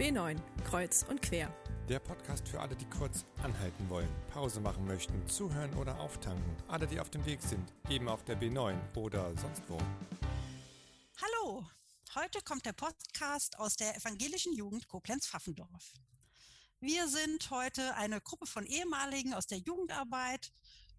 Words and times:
B9, 0.00 0.40
Kreuz 0.64 1.04
und 1.10 1.20
Quer. 1.20 1.54
Der 1.86 1.98
Podcast 1.98 2.48
für 2.48 2.58
alle, 2.58 2.74
die 2.74 2.86
kurz 2.86 3.26
anhalten 3.42 3.86
wollen, 3.90 4.08
Pause 4.32 4.58
machen 4.58 4.86
möchten, 4.86 5.28
zuhören 5.28 5.74
oder 5.74 6.00
auftanken. 6.00 6.56
Alle, 6.68 6.86
die 6.86 6.98
auf 6.98 7.10
dem 7.10 7.26
Weg 7.26 7.42
sind, 7.42 7.70
eben 7.90 8.08
auf 8.08 8.24
der 8.24 8.40
B9 8.40 8.78
oder 8.96 9.36
sonst 9.36 9.62
wo. 9.68 9.76
Hallo, 11.20 11.66
heute 12.14 12.40
kommt 12.40 12.64
der 12.64 12.72
Podcast 12.72 13.58
aus 13.58 13.76
der 13.76 13.94
evangelischen 13.94 14.54
Jugend 14.54 14.88
Koblenz-Pfaffendorf. 14.88 15.92
Wir 16.80 17.06
sind 17.06 17.50
heute 17.50 17.94
eine 17.96 18.22
Gruppe 18.22 18.46
von 18.46 18.64
ehemaligen 18.64 19.34
aus 19.34 19.48
der 19.48 19.58
Jugendarbeit 19.58 20.50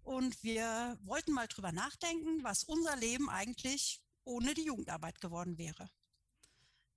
und 0.04 0.40
wir 0.44 0.96
wollten 1.02 1.32
mal 1.32 1.48
drüber 1.48 1.72
nachdenken, 1.72 2.44
was 2.44 2.62
unser 2.62 2.94
Leben 2.94 3.28
eigentlich 3.28 4.00
ohne 4.22 4.54
die 4.54 4.66
Jugendarbeit 4.66 5.20
geworden 5.20 5.58
wäre. 5.58 5.90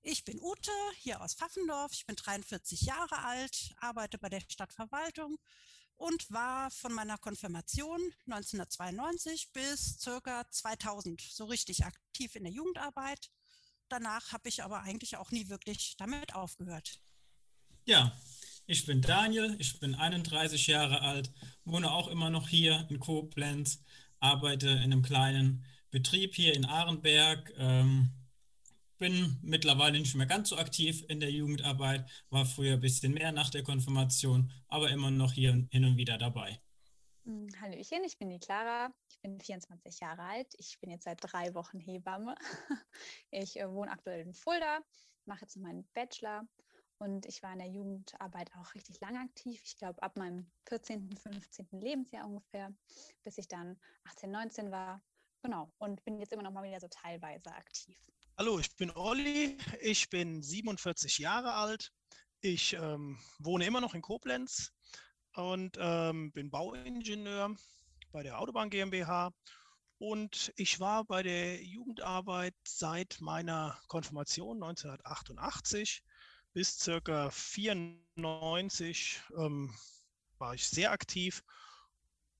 Ich 0.07 0.23
bin 0.23 0.39
Ute, 0.39 0.69
hier 0.99 1.19
aus 1.19 1.33
Pfaffendorf. 1.33 1.91
Ich 1.93 2.05
bin 2.05 2.15
43 2.15 2.81
Jahre 2.81 3.23
alt, 3.23 3.73
arbeite 3.77 4.19
bei 4.19 4.29
der 4.29 4.39
Stadtverwaltung 4.39 5.39
und 5.97 6.29
war 6.29 6.69
von 6.69 6.93
meiner 6.93 7.17
Konfirmation 7.17 7.99
1992 8.27 9.51
bis 9.51 9.97
circa 9.99 10.47
2000 10.51 11.19
so 11.21 11.45
richtig 11.45 11.85
aktiv 11.85 12.35
in 12.35 12.43
der 12.43 12.53
Jugendarbeit. 12.53 13.31
Danach 13.89 14.31
habe 14.31 14.47
ich 14.47 14.61
aber 14.61 14.83
eigentlich 14.83 15.17
auch 15.17 15.31
nie 15.31 15.49
wirklich 15.49 15.97
damit 15.97 16.35
aufgehört. 16.35 17.01
Ja, 17.85 18.15
ich 18.67 18.85
bin 18.85 19.01
Daniel, 19.01 19.55
ich 19.57 19.79
bin 19.79 19.95
31 19.95 20.67
Jahre 20.67 21.01
alt, 21.01 21.31
wohne 21.63 21.91
auch 21.91 22.09
immer 22.09 22.29
noch 22.29 22.47
hier 22.47 22.85
in 22.91 22.99
Koblenz, 22.99 23.81
arbeite 24.19 24.69
in 24.69 24.93
einem 24.93 25.01
kleinen 25.01 25.65
Betrieb 25.89 26.35
hier 26.35 26.53
in 26.53 26.65
Ahrenberg. 26.65 27.51
Ähm, 27.57 28.11
bin 29.05 29.37
mittlerweile 29.43 29.99
nicht 29.99 30.15
mehr 30.15 30.25
ganz 30.25 30.49
so 30.49 30.57
aktiv 30.57 31.05
in 31.09 31.19
der 31.19 31.29
Jugendarbeit, 31.29 32.09
war 32.31 32.43
früher 32.43 32.73
ein 32.73 32.79
bisschen 32.79 33.13
mehr 33.13 33.31
nach 33.31 33.51
der 33.51 33.61
Konfirmation, 33.61 34.51
aber 34.67 34.89
immer 34.89 35.11
noch 35.11 35.31
hier 35.31 35.67
hin 35.69 35.85
und 35.85 35.95
wieder 35.95 36.17
dabei. 36.17 36.59
Hm, 37.25 37.47
Hallöchen, 37.61 38.03
ich 38.03 38.17
bin 38.17 38.31
die 38.31 38.39
Clara, 38.39 38.91
ich 39.07 39.19
bin 39.19 39.39
24 39.39 39.99
Jahre 39.99 40.23
alt, 40.23 40.47
ich 40.57 40.79
bin 40.79 40.89
jetzt 40.89 41.03
seit 41.03 41.19
drei 41.21 41.53
Wochen 41.53 41.79
Hebamme. 41.79 42.33
Ich 43.29 43.59
äh, 43.59 43.69
wohne 43.69 43.91
aktuell 43.91 44.21
in 44.21 44.33
Fulda, 44.33 44.79
mache 45.25 45.41
jetzt 45.41 45.57
meinen 45.57 45.87
Bachelor 45.93 46.47
und 46.97 47.27
ich 47.27 47.43
war 47.43 47.53
in 47.53 47.59
der 47.59 47.67
Jugendarbeit 47.67 48.49
auch 48.55 48.73
richtig 48.73 48.99
lang 49.01 49.17
aktiv. 49.17 49.61
Ich 49.63 49.77
glaube, 49.77 50.01
ab 50.01 50.17
meinem 50.17 50.49
14., 50.67 51.15
15. 51.15 51.67
Lebensjahr 51.73 52.25
ungefähr, 52.25 52.73
bis 53.21 53.37
ich 53.37 53.47
dann 53.47 53.77
18, 54.05 54.31
19 54.31 54.71
war. 54.71 55.03
Genau, 55.43 55.71
und 55.77 56.03
bin 56.05 56.19
jetzt 56.19 56.33
immer 56.33 56.41
noch 56.41 56.53
mal 56.53 56.63
wieder 56.63 56.79
so 56.79 56.87
teilweise 56.87 57.51
aktiv. 57.51 57.99
Hallo, 58.37 58.59
ich 58.59 58.75
bin 58.75 58.91
Olli, 58.91 59.57
ich 59.79 60.09
bin 60.09 60.43
47 60.43 61.19
Jahre 61.19 61.53
alt. 61.53 61.93
Ich 62.41 62.73
ähm, 62.73 63.17
wohne 63.39 63.65
immer 63.65 63.79
noch 63.79 63.93
in 63.93 64.01
Koblenz 64.01 64.73
und 65.35 65.77
ähm, 65.79 66.33
bin 66.33 66.51
Bauingenieur 66.51 67.55
bei 68.11 68.23
der 68.23 68.37
Autobahn 68.41 68.69
GmbH. 68.69 69.31
Und 69.99 70.51
ich 70.57 70.81
war 70.81 71.05
bei 71.05 71.23
der 71.23 71.63
Jugendarbeit 71.63 72.53
seit 72.67 73.21
meiner 73.21 73.79
Konfirmation 73.87 74.61
1988 74.61 76.03
bis 76.51 76.77
circa 76.77 77.29
94 77.31 79.21
ähm, 79.37 79.73
war 80.39 80.55
ich 80.55 80.67
sehr 80.67 80.91
aktiv 80.91 81.41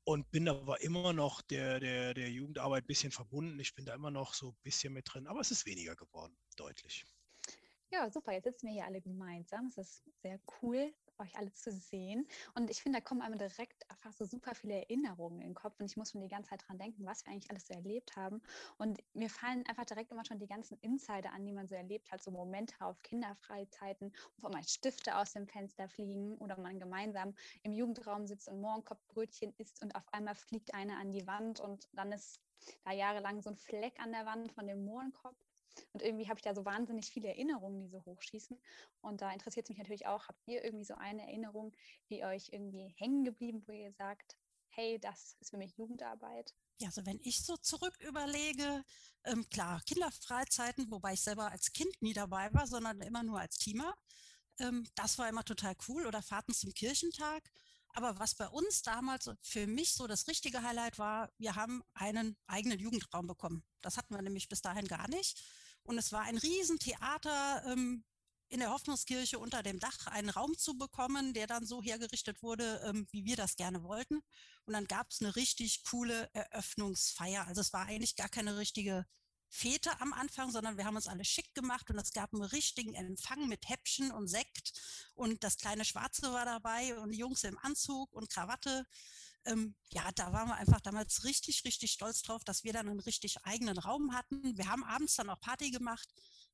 und 0.06 0.30
bin 0.32 0.48
aber 0.48 0.82
immer 0.82 1.14
noch 1.14 1.42
der, 1.42 1.80
der, 1.80 2.14
der 2.14 2.30
Jugendarbeit 2.30 2.84
ein 2.84 2.88
bisschen 2.88 3.12
verbunden. 3.12 3.60
Ich 3.60 3.74
bin 3.76 3.86
da 3.86 3.94
immer 3.94 4.12
noch 4.12 4.34
so 4.34 4.50
ein 4.50 4.58
bisschen 4.64 4.94
mit 4.94 5.12
drin, 5.12 5.28
aber 5.28 5.42
es 5.42 5.52
ist 5.52 5.66
weniger 5.66 5.96
geworden, 5.96 6.38
deutlich. 6.56 7.06
Ja, 7.92 8.10
super. 8.10 8.32
Jetzt 8.32 8.46
sitzen 8.46 8.68
wir 8.68 8.74
hier 8.74 8.86
alle 8.86 9.02
gemeinsam. 9.02 9.68
Es 9.68 9.78
ist 9.78 10.04
sehr 10.22 10.40
cool, 10.62 10.94
euch 11.20 11.36
alle 11.38 11.52
zu 11.54 11.72
sehen. 11.72 12.28
Und 12.54 12.70
ich 12.70 12.82
finde, 12.82 13.00
da 13.00 13.04
kommen 13.04 13.22
einem 13.22 13.38
direkt 13.38 13.90
einfach 13.90 14.14
so 14.14 14.26
super 14.26 14.56
viele 14.56 14.76
Erinnerungen 14.76 15.42
in 15.42 15.50
den 15.50 15.56
Kopf. 15.56 15.80
Und 15.80 15.86
ich 15.86 15.98
muss 15.98 16.12
schon 16.12 16.22
die 16.22 16.28
ganze 16.28 16.52
Zeit 16.52 16.68
dran 16.68 16.78
denken, 16.78 17.06
was 17.06 17.26
wir 17.26 17.32
eigentlich 17.32 17.50
alles 17.50 17.68
so 17.68 17.74
erlebt 17.74 18.16
haben. 18.16 18.42
Und 18.78 19.02
mir 19.14 19.30
fallen 19.30 19.66
einfach 19.68 19.86
direkt 19.86 20.12
immer 20.12 20.26
schon 20.26 20.40
die 20.40 20.48
ganzen 20.48 20.78
Insider 20.82 21.32
an, 21.34 21.46
die 21.46 21.54
man 21.54 21.68
so 21.68 21.76
erlebt 21.76 22.12
hat. 22.12 22.24
So 22.24 22.32
Momente 22.32 22.76
auf 22.80 23.02
Kinderfreizeiten, 23.04 24.14
wo 24.38 24.50
mal 24.50 24.64
Stifte 24.64 25.18
aus 25.18 25.34
dem 25.34 25.48
Fenster 25.48 25.88
fliegen 25.88 26.38
oder 26.38 26.58
man 26.60 26.80
gemeinsam 26.80 27.34
im 27.64 27.74
Jugendraum 27.74 28.28
sitzt 28.28 28.48
und 28.50 28.62
Mohrenkopfbrötchen 28.62 29.54
isst 29.58 29.82
und 29.82 29.96
auf 29.96 30.12
einmal 30.14 30.36
fliegt 30.36 30.74
eine 30.74 30.98
an 30.98 31.12
die 31.12 31.28
Wand 31.28 31.60
und 31.60 31.90
dann 31.94 32.12
ist 32.12 32.40
da 32.84 32.92
jahrelang 32.92 33.42
so 33.42 33.50
ein 33.50 33.58
Fleck 33.58 34.00
an 34.00 34.12
der 34.12 34.26
Wand 34.26 34.52
von 34.52 34.68
dem 34.68 34.86
Mohrenkopf. 34.86 35.45
Und 35.94 36.02
irgendwie 36.02 36.28
habe 36.28 36.38
ich 36.38 36.44
da 36.44 36.54
so 36.54 36.66
wahnsinnig 36.66 37.10
viele 37.10 37.30
Erinnerungen, 37.30 37.82
die 37.82 37.90
so 37.90 38.04
hochschießen. 38.06 38.60
Und 39.02 39.22
da 39.22 39.32
interessiert 39.32 39.66
es 39.66 39.70
mich 39.70 39.78
natürlich 39.78 40.08
auch, 40.08 40.28
habt 40.28 40.48
ihr 40.48 40.64
irgendwie 40.64 40.86
so 40.86 40.96
eine 40.96 41.24
Erinnerung, 41.24 41.76
die 42.10 42.24
euch 42.24 42.50
irgendwie 42.52 42.94
hängen 42.98 43.24
geblieben, 43.24 43.64
wo 43.66 43.72
ihr 43.72 43.92
sagt, 43.94 44.38
hey, 44.70 45.00
das 45.00 45.38
ist 45.40 45.52
für 45.52 45.58
mich 45.58 45.78
Jugendarbeit? 45.78 46.54
Ja, 46.80 46.88
also 46.88 47.06
wenn 47.06 47.20
ich 47.22 47.44
so 47.44 47.56
zurück 47.58 47.98
überlege, 48.02 48.84
ähm, 49.24 49.48
klar, 49.50 49.82
Kinderfreizeiten, 49.86 50.92
wobei 50.92 51.14
ich 51.14 51.22
selber 51.22 51.52
als 51.52 51.72
Kind 51.72 52.02
nie 52.02 52.14
dabei 52.14 52.54
war, 52.54 52.68
sondern 52.68 53.00
immer 53.02 53.24
nur 53.24 53.40
als 53.40 53.58
Teamer. 53.58 53.96
Ähm, 54.60 54.86
das 54.96 55.18
war 55.18 55.30
immer 55.30 55.46
total 55.46 55.76
cool. 55.88 56.06
Oder 56.06 56.22
Fahrten 56.22 56.54
zum 56.54 56.74
Kirchentag. 56.74 57.50
Aber 57.96 58.20
was 58.20 58.36
bei 58.36 58.48
uns 58.50 58.82
damals 58.82 59.30
für 59.42 59.68
mich 59.68 59.94
so 59.94 60.06
das 60.06 60.28
richtige 60.28 60.62
Highlight 60.62 61.00
war, 61.00 61.32
wir 61.38 61.56
haben 61.56 61.82
einen 61.94 62.38
eigenen 62.46 62.78
Jugendraum 62.78 63.26
bekommen. 63.26 63.64
Das 63.82 63.96
hatten 63.96 64.14
wir 64.14 64.22
nämlich 64.22 64.50
bis 64.50 64.62
dahin 64.62 64.88
gar 64.88 65.08
nicht. 65.08 65.42
Und 65.84 65.98
es 65.98 66.12
war 66.12 66.24
ein 66.24 66.38
Riesentheater 66.38 67.64
ähm, 67.68 68.04
in 68.50 68.60
der 68.60 68.72
Hoffnungskirche 68.72 69.40
unter 69.40 69.64
dem 69.64 69.80
Dach, 69.80 70.08
einen 70.08 70.30
Raum 70.30 70.58
zu 70.58 70.78
bekommen, 70.78 71.34
der 71.34 71.48
dann 71.48 71.66
so 71.66 71.82
hergerichtet 71.82 72.44
wurde, 72.44 72.82
ähm, 72.86 73.08
wie 73.12 73.24
wir 73.24 73.38
das 73.38 73.56
gerne 73.56 73.82
wollten. 73.82 74.22
Und 74.66 74.74
dann 74.74 74.88
gab 74.88 75.10
es 75.10 75.22
eine 75.22 75.36
richtig 75.38 75.84
coole 75.84 76.30
Eröffnungsfeier. 76.34 77.48
Also 77.48 77.62
es 77.62 77.72
war 77.72 77.86
eigentlich 77.86 78.18
gar 78.18 78.30
keine 78.30 78.58
richtige 78.58 79.06
Fete 79.50 80.00
am 80.02 80.14
Anfang, 80.14 80.52
sondern 80.52 80.78
wir 80.78 80.86
haben 80.86 80.96
uns 80.96 81.08
alle 81.08 81.24
schick 81.26 81.54
gemacht 81.54 81.90
und 81.90 81.98
es 81.98 82.12
gab 82.12 82.34
einen 82.34 82.44
richtigen 82.44 82.94
Empfang 82.94 83.48
mit 83.48 83.70
Häppchen 83.70 84.12
und 84.12 84.28
Sekt 84.28 84.74
und 85.14 85.44
das 85.44 85.58
kleine 85.58 85.86
Schwarze 85.86 86.34
war 86.34 86.46
dabei 86.46 86.98
und 87.00 87.12
die 87.12 87.20
Jungs 87.20 87.44
im 87.44 87.58
Anzug 87.60 88.12
und 88.14 88.30
Krawatte 88.30 88.86
ähm, 89.46 89.76
ja, 89.92 90.12
da 90.16 90.34
waren 90.34 90.50
wir 90.50 90.56
einfach 90.56 90.82
damals 90.82 91.24
richtig, 91.24 91.64
richtig 91.66 91.92
stolz 91.92 92.22
drauf, 92.24 92.44
dass 92.44 92.64
wir 92.64 92.74
dann 92.74 92.90
einen 92.90 93.00
richtig 93.00 93.38
eigenen 93.46 93.78
Raum 93.78 94.14
hatten. 94.14 94.58
Wir 94.58 94.68
haben 94.70 94.84
abends 94.84 95.16
dann 95.16 95.30
auch 95.30 95.40
Party 95.40 95.72
gemacht, 95.72 96.10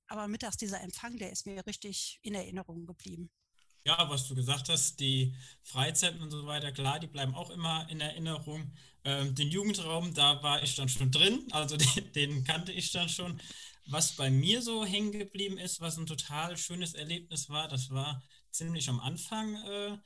aber 0.08 0.28
mittags 0.28 0.58
dieser 0.58 0.82
Empfang, 0.82 1.18
der 1.18 1.32
ist 1.32 1.46
mir 1.46 1.66
richtig 1.66 2.20
in 2.22 2.36
Erinnerung 2.36 2.86
geblieben. 2.86 3.32
Ja, 3.86 4.10
was 4.10 4.28
du 4.28 4.36
gesagt 4.36 4.70
hast, 4.70 5.00
die 5.00 5.34
Freizeiten 5.64 6.22
und 6.22 6.30
so 6.32 6.46
weiter, 6.46 6.72
klar, 6.72 7.00
die 7.00 7.08
bleiben 7.08 7.34
auch 7.34 7.50
immer 7.50 7.88
in 7.90 8.00
Erinnerung. 8.00 8.72
Ähm, 9.04 9.34
den 9.34 9.50
Jugendraum, 9.50 10.14
da 10.14 10.44
war 10.44 10.62
ich 10.62 10.76
dann 10.76 10.90
schon 10.90 11.10
drin, 11.10 11.48
also 11.52 11.78
den, 11.96 12.14
den, 12.14 12.44
kannte 12.44 12.72
ich 12.72 12.92
dann 12.92 13.10
schon. 13.10 13.42
Was 13.88 14.16
bei 14.16 14.30
mir 14.30 14.62
so 14.62 14.86
hängen 14.86 15.12
geblieben 15.12 15.58
ist, 15.58 15.82
was 15.82 15.98
ein 15.98 16.06
total 16.06 16.56
schönes 16.58 16.94
Erlebnis 16.94 17.50
war, 17.50 17.68
das 17.68 17.90
war 17.90 18.22
ziemlich 18.52 18.88
am 18.90 19.00
Anfang 19.00 19.56
äh, 19.56 19.98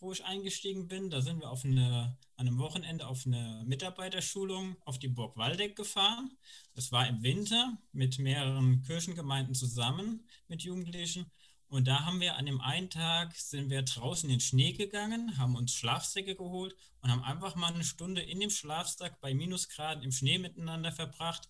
wo 0.00 0.12
ich 0.12 0.24
eingestiegen 0.24 0.88
bin. 0.88 1.10
Da 1.10 1.20
sind 1.20 1.40
wir 1.40 1.50
auf 1.50 1.64
eine, 1.64 2.16
an 2.36 2.48
einem 2.48 2.58
Wochenende 2.58 3.06
auf 3.06 3.26
eine 3.26 3.62
Mitarbeiterschulung 3.66 4.76
auf 4.84 4.98
die 4.98 5.08
Burg 5.08 5.36
Waldeck 5.36 5.76
gefahren. 5.76 6.30
Das 6.74 6.90
war 6.90 7.06
im 7.06 7.22
Winter 7.22 7.78
mit 7.92 8.18
mehreren 8.18 8.82
Kirchengemeinden 8.82 9.54
zusammen 9.54 10.26
mit 10.48 10.62
Jugendlichen. 10.62 11.30
Und 11.70 11.86
da 11.86 12.04
haben 12.04 12.20
wir 12.20 12.36
an 12.36 12.46
dem 12.46 12.60
einen 12.60 12.90
Tag 12.90 13.34
sind 13.36 13.70
wir 13.70 13.82
draußen 13.82 14.28
in 14.28 14.36
den 14.36 14.40
Schnee 14.40 14.72
gegangen, 14.72 15.38
haben 15.38 15.54
uns 15.54 15.72
Schlafsäcke 15.72 16.34
geholt 16.34 16.74
und 17.00 17.10
haben 17.10 17.22
einfach 17.22 17.54
mal 17.54 17.72
eine 17.72 17.84
Stunde 17.84 18.22
in 18.22 18.40
dem 18.40 18.50
Schlafsack 18.50 19.20
bei 19.20 19.34
Minusgraden 19.34 20.02
im 20.02 20.10
Schnee 20.10 20.38
miteinander 20.38 20.90
verbracht. 20.90 21.48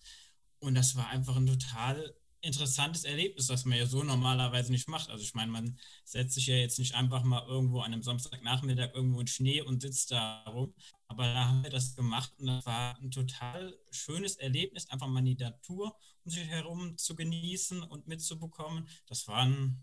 Und 0.59 0.75
das 0.75 0.95
war 0.95 1.07
einfach 1.09 1.35
ein 1.35 1.47
total 1.47 2.15
interessantes 2.41 3.03
Erlebnis, 3.03 3.47
das 3.47 3.65
man 3.65 3.79
ja 3.79 3.87
so 3.87 4.03
normalerweise 4.03 4.71
nicht 4.71 4.87
macht. 4.87 5.09
Also 5.09 5.23
ich 5.23 5.33
meine, 5.33 5.51
man 5.51 5.79
setzt 6.05 6.35
sich 6.35 6.45
ja 6.45 6.55
jetzt 6.55 6.77
nicht 6.77 6.93
einfach 6.93 7.23
mal 7.23 7.43
irgendwo 7.47 7.79
an 7.79 7.91
einem 7.91 8.03
Samstagnachmittag 8.03 8.93
irgendwo 8.93 9.21
in 9.21 9.27
Schnee 9.27 9.61
und 9.61 9.81
sitzt 9.81 10.11
da 10.11 10.43
rum. 10.43 10.73
Aber 11.07 11.23
da 11.23 11.47
haben 11.47 11.63
wir 11.63 11.71
das 11.71 11.95
gemacht 11.95 12.31
und 12.37 12.45
das 12.45 12.65
war 12.67 12.95
ein 12.99 13.09
total 13.09 13.75
schönes 13.89 14.35
Erlebnis, 14.35 14.87
einfach 14.89 15.07
mal 15.07 15.23
die 15.23 15.35
Natur 15.35 15.95
um 16.23 16.31
sich 16.31 16.47
herum 16.47 16.97
zu 16.97 17.15
genießen 17.15 17.81
und 17.81 18.07
mitzubekommen. 18.07 18.87
Das 19.07 19.27
war 19.27 19.39
ein 19.39 19.81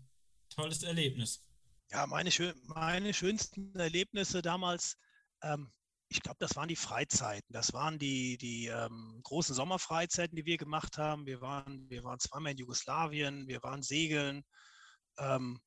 tolles 0.59 0.83
Erlebnis. 0.83 1.45
Ja, 1.91 2.05
meine, 2.05 2.29
meine 2.65 3.13
schönsten 3.13 3.75
Erlebnisse 3.75 4.41
damals 4.41 4.97
ähm, 5.41 5.71
ich 6.09 6.21
glaube, 6.21 6.37
das 6.39 6.55
waren 6.55 6.67
die 6.67 6.75
Freizeiten. 6.75 7.53
Das 7.53 7.73
waren 7.73 7.99
die, 7.99 8.37
die 8.37 8.65
ähm, 8.65 9.21
großen 9.23 9.53
Sommerfreizeiten, 9.53 10.35
die 10.35 10.45
wir 10.45 10.57
gemacht 10.57 10.97
haben. 10.97 11.27
Wir 11.27 11.39
waren, 11.39 11.87
wir 11.89 12.03
waren 12.03 12.19
zweimal 12.19 12.53
in 12.53 12.57
Jugoslawien, 12.57 13.47
wir 13.47 13.61
waren 13.61 13.83
segeln. 13.83 14.43
Ähm, 15.19 15.61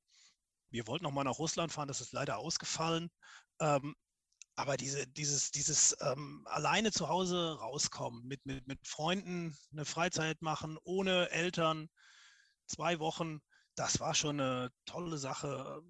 wir 0.70 0.86
wollten 0.88 1.04
noch 1.04 1.12
mal 1.12 1.24
nach 1.24 1.38
Russland 1.38 1.72
fahren, 1.72 1.88
das 1.88 2.00
ist 2.00 2.12
leider 2.12 2.38
ausgefallen. 2.38 3.08
Ähm, 3.60 3.94
aber 4.56 4.76
diese, 4.76 5.06
dieses, 5.06 5.52
dieses 5.52 5.96
ähm, 6.00 6.44
alleine 6.46 6.90
zu 6.90 7.08
Hause 7.08 7.56
rauskommen, 7.60 8.26
mit, 8.26 8.44
mit, 8.44 8.66
mit 8.66 8.86
Freunden 8.86 9.56
eine 9.70 9.84
Freizeit 9.84 10.42
machen, 10.42 10.76
ohne 10.82 11.30
Eltern, 11.30 11.88
zwei 12.66 12.98
Wochen, 12.98 13.40
das 13.74 14.00
war 14.00 14.14
schon 14.14 14.40
eine 14.40 14.70
tolle 14.84 15.18
Sache. 15.18 15.82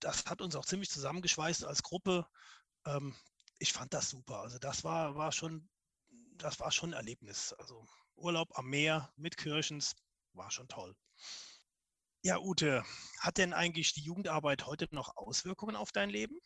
Das 0.00 0.26
hat 0.26 0.40
uns 0.40 0.54
auch 0.56 0.64
ziemlich 0.64 0.90
zusammengeschweißt 0.90 1.64
als 1.64 1.82
Gruppe. 1.82 2.26
Ähm, 2.86 3.14
ich 3.58 3.72
fand 3.72 3.92
das 3.94 4.10
super. 4.10 4.40
Also 4.40 4.58
das 4.58 4.84
war, 4.84 5.16
war 5.16 5.32
schon, 5.32 5.68
das 6.36 6.60
war 6.60 6.70
schon 6.70 6.90
ein 6.90 6.98
Erlebnis. 6.98 7.52
Also 7.54 7.86
Urlaub 8.16 8.56
am 8.56 8.68
Meer 8.68 9.12
mit 9.16 9.36
Kirchens 9.36 9.94
war 10.32 10.50
schon 10.50 10.68
toll. 10.68 10.94
Ja, 12.22 12.38
Ute, 12.38 12.84
hat 13.20 13.38
denn 13.38 13.52
eigentlich 13.52 13.92
die 13.92 14.02
Jugendarbeit 14.02 14.66
heute 14.66 14.88
noch 14.90 15.16
Auswirkungen 15.16 15.76
auf 15.76 15.92
dein 15.92 16.10
Leben? 16.10 16.38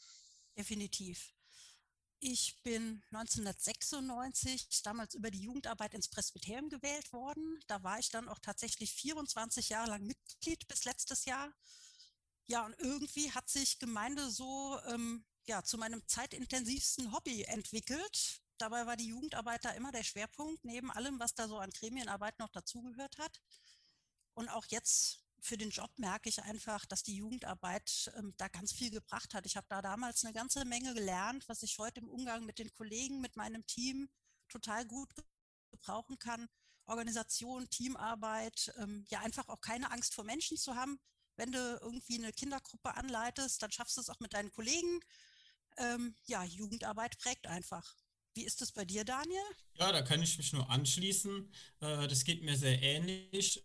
Definitiv. 0.57 1.33
Ich 2.25 2.63
bin 2.63 3.03
1996 3.11 4.83
damals 4.85 5.17
über 5.17 5.33
die 5.33 5.41
Jugendarbeit 5.41 5.93
ins 5.93 6.07
Presbyterium 6.09 6.69
gewählt 6.69 7.13
worden. 7.13 7.59
Da 7.67 7.83
war 7.83 7.99
ich 7.99 8.11
dann 8.11 8.29
auch 8.29 8.39
tatsächlich 8.39 8.93
24 8.93 9.71
Jahre 9.71 9.91
lang 9.91 10.07
Mitglied 10.07 10.69
bis 10.69 10.85
letztes 10.85 11.25
Jahr. 11.25 11.53
Ja, 12.47 12.65
und 12.65 12.79
irgendwie 12.79 13.33
hat 13.33 13.49
sich 13.49 13.81
Gemeinde 13.81 14.31
so 14.31 14.79
ähm, 14.87 15.25
ja, 15.47 15.65
zu 15.65 15.79
meinem 15.79 16.07
zeitintensivsten 16.07 17.11
Hobby 17.11 17.43
entwickelt. 17.43 18.41
Dabei 18.57 18.87
war 18.87 18.97
die 18.97 19.09
Jugendarbeit 19.09 19.65
da 19.65 19.71
immer 19.71 19.91
der 19.91 20.05
Schwerpunkt, 20.05 20.65
neben 20.65 20.93
allem, 20.93 21.19
was 21.19 21.35
da 21.35 21.49
so 21.49 21.59
an 21.59 21.71
Gremienarbeit 21.71 22.39
noch 22.39 22.51
dazugehört 22.51 23.19
hat. 23.19 23.43
Und 24.35 24.49
auch 24.49 24.67
jetzt 24.69 25.22
für 25.43 25.59
den 25.59 25.71
Job 25.71 25.91
merke 25.99 26.29
ich 26.29 26.41
einfach, 26.43 26.87
dass 26.87 27.03
die 27.03 27.17
Jugendarbeit 27.17 28.13
ähm, 28.17 28.33
da 28.37 28.47
ganz 28.47 28.73
viel 28.73 28.91
gebracht 28.91 29.35
hat. 29.35 29.45
Ich 29.45 29.57
habe 29.57 29.67
da 29.69 29.83
damals 29.83 30.25
eine 30.25 30.33
ganze 30.33 30.65
Menge 30.65 30.95
gelernt, 30.95 31.49
was 31.49 31.65
ich 31.65 31.79
heute 31.79 32.01
im 32.01 32.09
Umgang 32.09 32.47
mit 32.47 32.61
den 32.61 32.73
Kollegen, 32.73 33.21
mit 33.21 33.35
meinem 33.35 33.67
Team 33.67 34.09
total 34.49 34.87
gut 34.87 35.11
gebrauchen 35.73 36.19
kann. 36.21 36.49
Organisation, 36.85 37.69
Teamarbeit, 37.71 38.73
ähm, 38.79 39.05
ja 39.09 39.21
einfach 39.21 39.49
auch 39.49 39.61
keine 39.61 39.91
Angst 39.91 40.15
vor 40.15 40.25
Menschen 40.25 40.57
zu 40.57 40.77
haben. 40.77 41.01
Wenn 41.37 41.51
du 41.51 41.59
irgendwie 41.83 42.19
eine 42.19 42.33
Kindergruppe 42.33 42.95
anleitest, 42.95 43.63
dann 43.63 43.73
schaffst 43.73 43.97
du 43.97 44.01
es 44.01 44.11
auch 44.11 44.21
mit 44.21 44.35
deinen 44.35 44.53
Kollegen. 44.53 45.01
Ähm, 45.77 46.15
ja, 46.25 46.45
Jugendarbeit 46.45 47.19
prägt 47.19 47.49
einfach. 47.49 47.97
Wie 48.35 48.45
ist 48.45 48.61
das 48.61 48.71
bei 48.71 48.85
dir, 48.85 49.05
Daniel? 49.05 49.43
Ja, 49.75 49.91
da 49.91 50.03
kann 50.03 50.23
ich 50.23 50.39
mich 50.39 50.53
nur 50.53 50.71
anschließen. 50.71 51.53
Äh, 51.81 52.07
das 52.07 52.23
geht 52.25 52.43
mir 52.43 52.57
sehr 52.57 52.81
ähnlich. 52.81 53.65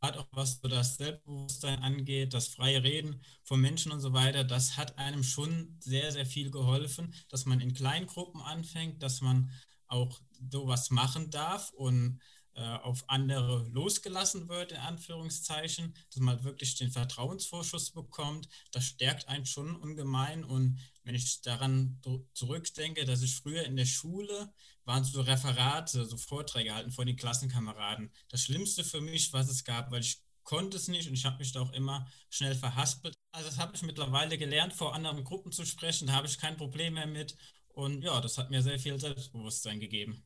Gerade 0.00 0.20
auch 0.20 0.26
was 0.32 0.60
so 0.60 0.68
das 0.68 0.96
Selbstbewusstsein 0.96 1.80
angeht, 1.82 2.32
das 2.32 2.48
freie 2.48 2.82
Reden 2.82 3.22
von 3.44 3.60
Menschen 3.60 3.92
und 3.92 4.00
so 4.00 4.12
weiter, 4.12 4.44
das 4.44 4.76
hat 4.76 4.98
einem 4.98 5.22
schon 5.22 5.76
sehr, 5.80 6.10
sehr 6.12 6.26
viel 6.26 6.50
geholfen, 6.50 7.14
dass 7.28 7.44
man 7.44 7.60
in 7.60 7.74
Kleingruppen 7.74 8.40
anfängt, 8.40 9.02
dass 9.02 9.20
man 9.20 9.50
auch 9.88 10.20
sowas 10.50 10.90
machen 10.90 11.30
darf. 11.30 11.70
Und 11.72 12.20
auf 12.54 13.04
andere 13.08 13.68
losgelassen 13.68 14.48
wird, 14.48 14.72
in 14.72 14.78
Anführungszeichen, 14.78 15.94
dass 16.12 16.20
man 16.20 16.44
wirklich 16.44 16.74
den 16.74 16.90
Vertrauensvorschuss 16.90 17.92
bekommt. 17.92 18.48
Das 18.72 18.84
stärkt 18.84 19.28
einen 19.28 19.46
schon 19.46 19.76
ungemein. 19.76 20.44
Und 20.44 20.78
wenn 21.04 21.14
ich 21.14 21.40
daran 21.42 22.00
zurückdenke, 22.34 23.04
dass 23.04 23.22
ich 23.22 23.36
früher 23.36 23.64
in 23.64 23.76
der 23.76 23.86
Schule 23.86 24.52
waren 24.84 25.04
so 25.04 25.20
Referate, 25.20 26.04
so 26.04 26.16
Vorträge 26.16 26.74
halten 26.74 26.90
vor 26.90 27.04
den 27.04 27.16
Klassenkameraden. 27.16 28.10
Das 28.28 28.42
Schlimmste 28.42 28.82
für 28.82 29.00
mich, 29.00 29.32
was 29.32 29.48
es 29.48 29.64
gab, 29.64 29.90
weil 29.90 30.00
ich 30.00 30.20
konnte 30.42 30.76
es 30.76 30.88
nicht 30.88 31.06
und 31.08 31.14
ich 31.14 31.24
habe 31.24 31.38
mich 31.38 31.52
da 31.52 31.60
auch 31.60 31.72
immer 31.72 32.08
schnell 32.28 32.54
verhaspelt. 32.56 33.14
Also 33.32 33.48
das 33.48 33.58
habe 33.58 33.76
ich 33.76 33.82
mittlerweile 33.82 34.36
gelernt, 34.36 34.72
vor 34.72 34.94
anderen 34.94 35.22
Gruppen 35.22 35.52
zu 35.52 35.64
sprechen, 35.64 36.08
da 36.08 36.14
habe 36.14 36.26
ich 36.26 36.38
kein 36.38 36.56
Problem 36.56 36.94
mehr 36.94 37.06
mit. 37.06 37.36
Und 37.68 38.02
ja, 38.02 38.20
das 38.20 38.36
hat 38.36 38.50
mir 38.50 38.62
sehr 38.62 38.78
viel 38.78 38.98
Selbstbewusstsein 38.98 39.78
gegeben. 39.78 40.24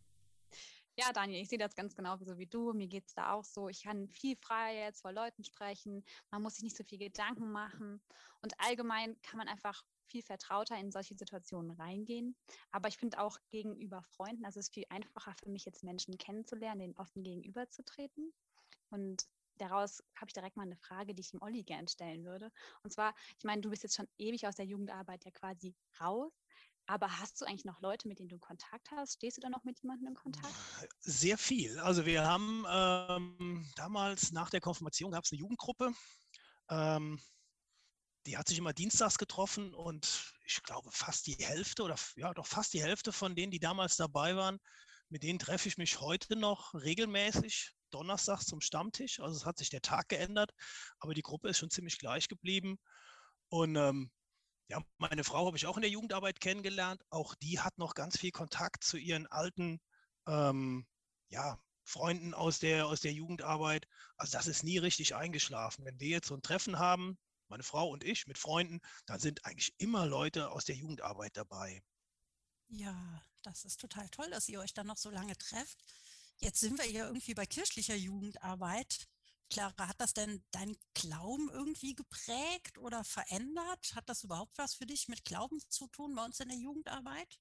Ja, 0.97 1.13
Daniel, 1.13 1.43
ich 1.43 1.49
sehe 1.49 1.59
das 1.59 1.75
ganz 1.75 1.97
genau 1.97 2.17
so 2.19 2.39
wie 2.39 2.47
du. 2.47 2.73
Mir 2.73 2.87
geht 2.87 3.09
es 3.09 3.15
da 3.15 3.33
auch 3.33 3.43
so. 3.45 3.69
Ich 3.69 3.83
kann 3.83 4.09
viel 4.09 4.37
freier 4.37 4.85
jetzt 4.87 5.03
vor 5.03 5.13
Leuten 5.13 5.43
sprechen. 5.43 6.05
Man 6.31 6.41
muss 6.43 6.55
sich 6.55 6.63
nicht 6.63 6.77
so 6.77 6.85
viel 6.85 6.99
Gedanken 6.99 7.51
machen. 7.51 8.01
Und 8.43 8.55
allgemein 8.61 9.21
kann 9.23 9.39
man 9.39 9.49
einfach 9.49 9.83
viel 10.07 10.23
vertrauter 10.23 10.79
in 10.79 10.93
solche 10.93 11.17
Situationen 11.17 11.73
reingehen. 11.73 12.37
Aber 12.71 12.89
ich 12.89 12.97
finde 12.97 13.19
auch 13.19 13.39
gegenüber 13.51 14.03
Freunden, 14.03 14.45
also 14.45 14.61
es 14.61 14.69
ist 14.69 14.75
viel 14.75 14.85
einfacher 14.89 15.35
für 15.43 15.51
mich 15.51 15.65
jetzt 15.65 15.83
Menschen 15.83 16.17
kennenzulernen, 16.17 16.79
denen 16.81 16.97
offen 16.97 17.25
gegenüberzutreten. 17.25 18.33
Und 18.91 19.25
daraus 19.57 20.01
habe 20.15 20.29
ich 20.29 20.35
direkt 20.35 20.57
mal 20.57 20.63
eine 20.63 20.77
Frage, 20.77 21.15
die 21.15 21.23
ich 21.23 21.33
dem 21.33 21.43
Olli 21.43 21.65
gern 21.65 21.89
stellen 21.89 22.25
würde. 22.25 22.53
Und 22.85 22.93
zwar, 22.93 23.15
ich 23.37 23.45
meine, 23.45 23.63
du 23.63 23.71
bist 23.71 23.83
jetzt 23.83 23.97
schon 23.97 24.09
ewig 24.19 24.47
aus 24.47 24.55
der 24.55 24.67
Jugendarbeit 24.67 25.25
ja 25.25 25.33
quasi 25.33 25.75
raus. 26.01 26.33
Aber 26.87 27.19
hast 27.19 27.41
du 27.41 27.47
eigentlich 27.47 27.65
noch 27.65 27.81
Leute, 27.81 28.09
mit 28.09 28.19
denen 28.19 28.29
du 28.29 28.39
Kontakt 28.39 28.91
hast? 28.91 29.15
Stehst 29.15 29.39
du 29.39 29.41
da 29.41 29.49
noch 29.49 29.65
mit 29.65 29.81
jemandem 29.81 30.09
in 30.09 30.15
Kontakt? 30.15 30.55
Sehr 31.01 31.39
viel. 31.39 31.79
Also 31.79 32.05
wir 32.05 32.27
haben 32.27 32.67
ähm, 32.69 33.71
damals 33.77 34.33
nach 34.33 34.51
der 34.51 34.61
Konfirmation 34.61 35.13
gab 35.13 35.25
es 35.25 35.33
eine 35.33 35.41
Jugendgruppe. 35.41 35.93
Ähm, 36.69 37.21
die 38.27 38.37
hat 38.37 38.49
sich 38.49 38.59
immer 38.59 38.73
dienstags 38.73 39.19
getroffen 39.19 39.75
und 39.75 40.33
ich 40.47 40.63
glaube 40.63 40.91
fast 40.93 41.27
die 41.27 41.37
Hälfte 41.39 41.83
oder 41.83 41.97
ja 42.17 42.33
doch 42.33 42.47
fast 42.47 42.73
die 42.73 42.83
Hälfte 42.83 43.13
von 43.13 43.35
denen, 43.35 43.51
die 43.51 43.61
damals 43.61 43.97
dabei 43.97 44.37
waren, 44.37 44.59
mit 45.09 45.23
denen 45.23 45.39
treffe 45.39 45.69
ich 45.69 45.79
mich 45.79 46.01
heute 46.01 46.37
noch 46.37 46.75
regelmäßig 46.75 47.73
donnerstags 47.91 48.47
zum 48.47 48.61
Stammtisch. 48.61 49.21
Also 49.21 49.37
es 49.37 49.47
hat 49.47 49.59
sich 49.59 49.71
der 49.71 49.83
Tag 49.83 50.09
geändert, 50.09 50.53
aber 50.99 51.15
die 51.15 51.23
Gruppe 51.23 51.49
ist 51.49 51.59
schon 51.59 51.71
ziemlich 51.71 51.99
gleich 51.99 52.29
geblieben. 52.29 52.79
Und 53.49 53.77
ähm, 53.77 54.11
ja, 54.69 54.83
meine 54.99 55.25
Frau 55.25 55.47
habe 55.47 55.57
ich 55.57 55.67
auch 55.67 55.77
in 55.77 55.83
der 55.83 55.91
Jugendarbeit 55.91 56.41
kennengelernt. 56.41 57.03
Auch 57.11 57.35
die 57.35 57.61
hat 57.61 57.77
noch 57.79 57.95
ganz 57.95 58.19
viel 58.19 58.31
Kontakt 58.31 58.85
zu 58.85 58.97
ihren 58.97 59.27
alten 59.27 59.81
ähm, 60.27 60.87
ja, 61.29 61.59
Freunden 61.85 62.33
aus 62.35 62.59
der, 62.59 62.87
aus 62.87 63.01
der 63.01 63.13
Jugendarbeit. 63.13 63.87
Also 64.17 64.33
das 64.33 64.47
ist 64.47 64.65
nie 64.65 64.79
richtig 64.79 65.15
eingeschlafen. 65.15 65.85
Wenn 65.85 66.01
wir 66.01 66.09
jetzt 66.09 66.29
so 66.29 66.35
ein 66.35 66.43
Treffen 66.43 66.79
haben, 66.79 67.19
meine 67.49 67.63
Frau 67.63 67.89
und 67.89 68.05
ich 68.05 68.27
mit 68.27 68.39
Freunden, 68.39 68.81
dann 69.07 69.21
sind 69.21 69.45
eigentlich 69.45 69.75
immer 69.79 70.07
Leute 70.07 70.51
aus 70.51 70.65
der 70.65 70.77
Jugendarbeit 70.77 71.37
dabei. 71.37 71.83
Ja, 72.69 73.23
das 73.43 73.65
ist 73.65 73.81
total 73.81 74.09
toll, 74.09 74.31
dass 74.31 74.49
ihr 74.49 74.61
euch 74.61 74.73
dann 74.73 74.87
noch 74.87 74.97
so 74.97 75.11
lange 75.11 75.37
trefft. 75.37 75.85
Jetzt 76.39 76.61
sind 76.61 76.79
wir 76.79 76.91
ja 76.91 77.07
irgendwie 77.07 77.35
bei 77.35 77.47
kirchlicher 77.47 77.95
Jugendarbeit. 77.95 79.07
Clara, 79.51 79.89
hat 79.89 80.01
das 80.01 80.13
denn 80.15 80.45
dein 80.51 80.77
Glauben 80.95 81.49
irgendwie 81.51 81.95
geprägt 81.95 82.77
oder 82.79 83.05
verändert? 83.05 83.95
Hat 83.95 84.09
das 84.09 84.25
überhaupt 84.25 84.59
was 84.59 84.75
für 84.75 84.87
dich 84.87 85.09
mit 85.09 85.25
Glauben 85.25 85.61
zu 85.71 85.87
tun 85.89 86.15
bei 86.15 86.25
uns 86.25 86.41
in 86.41 86.49
der 86.49 86.59
Jugendarbeit? 86.59 87.39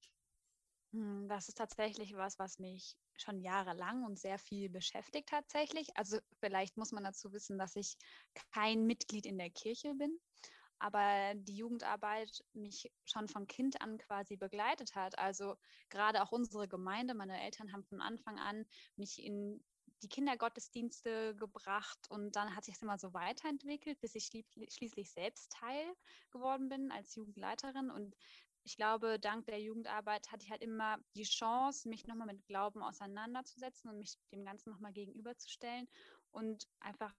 Hm, 0.94 1.27
das 1.27 1.47
ist 1.50 1.57
tatsächlich 1.57 2.15
was, 2.15 2.38
was 2.39 2.59
mich 2.59 2.95
schon 3.17 3.39
jahrelang 3.39 4.03
und 4.03 4.19
sehr 4.19 4.38
viel 4.39 4.69
beschäftigt 4.69 5.29
tatsächlich. 5.29 5.95
Also 5.97 6.19
vielleicht 6.39 6.77
muss 6.77 6.91
man 6.91 7.03
dazu 7.03 7.31
wissen, 7.33 7.57
dass 7.57 7.75
ich 7.75 7.95
kein 8.53 8.85
Mitglied 8.85 9.25
in 9.25 9.37
der 9.37 9.49
Kirche 9.49 9.94
bin, 9.95 10.19
aber 10.80 11.33
die 11.35 11.56
Jugendarbeit 11.56 12.44
mich 12.54 12.92
schon 13.06 13.28
von 13.28 13.47
Kind 13.47 13.81
an 13.81 13.97
quasi 13.97 14.35
begleitet 14.37 14.95
hat. 14.95 15.18
Also 15.18 15.56
gerade 15.89 16.21
auch 16.23 16.31
unsere 16.31 16.68
Gemeinde, 16.68 17.13
meine 17.16 17.42
Eltern 17.42 17.71
haben 17.73 17.83
von 17.85 18.01
Anfang 18.01 18.39
an 18.39 18.66
mich 18.95 19.19
in 19.23 19.63
die 20.04 20.10
Kindergottesdienste 20.10 21.36
gebracht 21.36 22.00
und 22.10 22.36
dann 22.36 22.56
hat 22.56 22.66
sich 22.66 22.76
das 22.76 22.83
immer 22.83 22.98
so 22.98 23.14
weiterentwickelt, 23.14 24.00
bis 24.02 24.16
ich 24.16 24.26
schließlich 24.26 25.12
selbst 25.12 25.52
Teil 25.52 25.95
geworden 26.31 26.69
bin 26.69 26.92
als 26.92 27.16
Jugendleiterin. 27.16 27.90
Und 27.90 28.16
ich 28.64 28.76
glaube, 28.76 29.19
dank 29.19 29.45
der 29.45 29.62
Jugendarbeit 29.62 30.31
hatte 30.31 30.44
ich 30.44 30.52
halt 30.52 30.62
immer 30.62 30.98
die 31.16 31.24
Chance, 31.24 31.88
mich 31.88 32.06
nochmal 32.06 32.28
mit 32.28 32.45
Glauben 32.45 32.83
auseinanderzusetzen 32.83 33.90
und 33.90 33.98
mich 33.98 34.18
dem 34.31 34.44
Ganzen 34.44 34.69
nochmal 34.69 34.94
gegenüberzustellen 34.94 35.88
und 36.31 36.68
einfach 36.80 37.14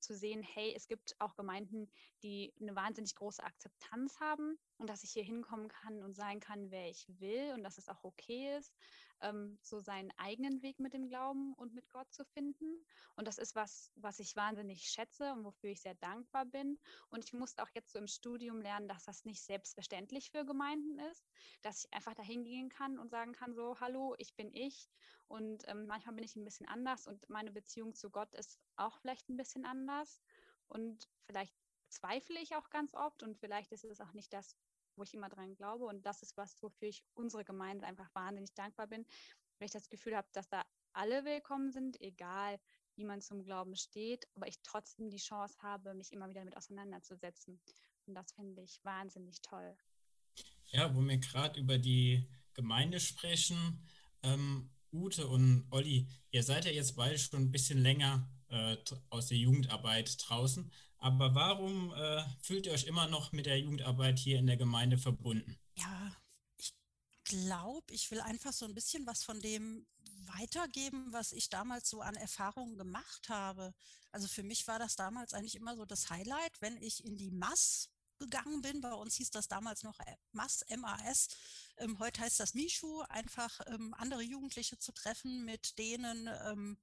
zu 0.00 0.14
sehen, 0.14 0.42
hey, 0.42 0.74
es 0.74 0.88
gibt 0.88 1.14
auch 1.20 1.36
Gemeinden, 1.36 1.90
die 2.22 2.52
eine 2.60 2.74
wahnsinnig 2.74 3.14
große 3.14 3.42
Akzeptanz 3.42 4.18
haben 4.20 4.58
und 4.76 4.90
dass 4.90 5.04
ich 5.04 5.12
hier 5.12 5.22
hinkommen 5.22 5.68
kann 5.68 6.02
und 6.02 6.14
sein 6.14 6.40
kann, 6.40 6.70
wer 6.70 6.88
ich 6.88 7.06
will 7.20 7.52
und 7.54 7.62
dass 7.62 7.78
es 7.78 7.88
auch 7.88 8.02
okay 8.02 8.56
ist, 8.58 8.74
ähm, 9.22 9.58
so 9.62 9.80
seinen 9.80 10.12
eigenen 10.18 10.62
Weg 10.62 10.78
mit 10.80 10.92
dem 10.92 11.08
Glauben 11.08 11.54
und 11.54 11.74
mit 11.74 11.88
Gott 11.90 12.12
zu 12.12 12.24
finden. 12.24 12.84
Und 13.16 13.26
das 13.26 13.38
ist 13.38 13.54
was, 13.54 13.90
was 13.96 14.18
ich 14.18 14.36
wahnsinnig 14.36 14.82
schätze 14.82 15.32
und 15.32 15.44
wofür 15.44 15.70
ich 15.70 15.80
sehr 15.80 15.94
dankbar 15.94 16.44
bin. 16.44 16.78
Und 17.08 17.24
ich 17.24 17.32
musste 17.32 17.62
auch 17.62 17.70
jetzt 17.74 17.92
so 17.92 17.98
im 17.98 18.06
Studium 18.06 18.60
lernen, 18.60 18.88
dass 18.88 19.04
das 19.04 19.24
nicht 19.24 19.42
selbstverständlich 19.42 20.30
für 20.30 20.44
Gemeinden 20.44 20.98
ist, 20.98 21.24
dass 21.62 21.84
ich 21.84 21.92
einfach 21.94 22.14
dahin 22.14 22.44
gehen 22.44 22.68
kann 22.68 22.98
und 22.98 23.10
sagen 23.10 23.32
kann, 23.32 23.54
so, 23.54 23.80
hallo, 23.80 24.14
ich 24.18 24.34
bin 24.34 24.52
ich. 24.52 24.90
Und 25.28 25.66
ähm, 25.68 25.86
manchmal 25.86 26.14
bin 26.14 26.24
ich 26.24 26.36
ein 26.36 26.44
bisschen 26.44 26.68
anders 26.68 27.06
und 27.06 27.28
meine 27.30 27.50
Beziehung 27.52 27.94
zu 27.94 28.10
Gott 28.10 28.34
ist 28.34 28.58
auch 28.76 28.98
vielleicht 28.98 29.28
ein 29.28 29.36
bisschen 29.36 29.64
anders. 29.64 30.20
Und 30.68 31.08
vielleicht 31.24 31.54
zweifle 31.88 32.40
ich 32.40 32.56
auch 32.56 32.70
ganz 32.70 32.94
oft 32.94 33.22
und 33.22 33.38
vielleicht 33.38 33.72
ist 33.72 33.84
es 33.84 34.00
auch 34.00 34.12
nicht 34.12 34.32
das, 34.32 34.56
wo 34.96 35.02
ich 35.02 35.14
immer 35.14 35.28
dran 35.28 35.54
glaube. 35.54 35.84
Und 35.86 36.04
das 36.06 36.22
ist 36.22 36.36
was, 36.36 36.62
wofür 36.62 36.88
ich 36.88 37.04
unsere 37.14 37.44
Gemeinde 37.44 37.86
einfach 37.86 38.12
wahnsinnig 38.14 38.52
dankbar 38.54 38.86
bin, 38.86 39.04
weil 39.58 39.66
ich 39.66 39.72
das 39.72 39.88
Gefühl 39.88 40.16
habe, 40.16 40.28
dass 40.32 40.48
da 40.48 40.64
alle 40.92 41.24
willkommen 41.24 41.70
sind, 41.70 42.00
egal 42.00 42.58
wie 42.96 43.04
man 43.04 43.22
zum 43.22 43.42
Glauben 43.42 43.76
steht, 43.76 44.28
aber 44.34 44.46
ich 44.46 44.60
trotzdem 44.62 45.08
die 45.08 45.16
Chance 45.16 45.56
habe, 45.62 45.94
mich 45.94 46.12
immer 46.12 46.28
wieder 46.28 46.40
damit 46.40 46.56
auseinanderzusetzen. 46.56 47.60
Und 48.06 48.14
das 48.14 48.32
finde 48.32 48.62
ich 48.62 48.80
wahnsinnig 48.84 49.40
toll. 49.40 49.76
Ja, 50.66 50.94
wo 50.94 51.00
wir 51.00 51.18
gerade 51.18 51.58
über 51.60 51.78
die 51.78 52.28
Gemeinde 52.54 53.00
sprechen, 53.00 53.86
ähm, 54.22 54.70
Ute 54.92 55.26
und 55.26 55.66
Olli, 55.70 56.06
ihr 56.30 56.42
seid 56.42 56.66
ja 56.66 56.70
jetzt 56.70 56.96
beide 56.96 57.18
schon 57.18 57.40
ein 57.40 57.50
bisschen 57.50 57.78
länger 57.78 58.28
äh, 58.52 58.76
aus 59.10 59.26
der 59.26 59.38
Jugendarbeit 59.38 60.16
draußen. 60.28 60.70
Aber 60.98 61.34
warum 61.34 61.92
äh, 61.94 62.22
fühlt 62.40 62.66
ihr 62.66 62.72
euch 62.72 62.84
immer 62.84 63.08
noch 63.08 63.32
mit 63.32 63.46
der 63.46 63.58
Jugendarbeit 63.58 64.18
hier 64.18 64.38
in 64.38 64.46
der 64.46 64.56
Gemeinde 64.56 64.98
verbunden? 64.98 65.58
Ja, 65.76 66.16
ich 66.58 66.72
glaube, 67.24 67.92
ich 67.92 68.10
will 68.10 68.20
einfach 68.20 68.52
so 68.52 68.66
ein 68.66 68.74
bisschen 68.74 69.06
was 69.06 69.24
von 69.24 69.40
dem 69.40 69.86
weitergeben, 70.38 71.12
was 71.12 71.32
ich 71.32 71.48
damals 71.48 71.90
so 71.90 72.00
an 72.00 72.14
Erfahrungen 72.14 72.78
gemacht 72.78 73.28
habe. 73.28 73.74
Also 74.12 74.28
für 74.28 74.42
mich 74.42 74.66
war 74.68 74.78
das 74.78 74.94
damals 74.94 75.34
eigentlich 75.34 75.56
immer 75.56 75.74
so 75.74 75.84
das 75.84 76.10
Highlight, 76.10 76.60
wenn 76.60 76.76
ich 76.76 77.04
in 77.04 77.16
die 77.16 77.30
Mass 77.30 77.88
gegangen 78.18 78.62
bin. 78.62 78.80
Bei 78.80 78.92
uns 78.92 79.16
hieß 79.16 79.30
das 79.30 79.48
damals 79.48 79.82
noch 79.82 79.98
MAS, 80.32 80.64
MAS. 80.76 81.28
Ähm, 81.78 81.98
heute 81.98 82.20
heißt 82.20 82.38
das 82.40 82.54
Mishu, 82.54 83.00
einfach 83.08 83.60
ähm, 83.66 83.94
andere 83.94 84.22
Jugendliche 84.22 84.78
zu 84.78 84.92
treffen, 84.92 85.44
mit 85.44 85.78
denen 85.78 86.28
ähm, 86.46 86.78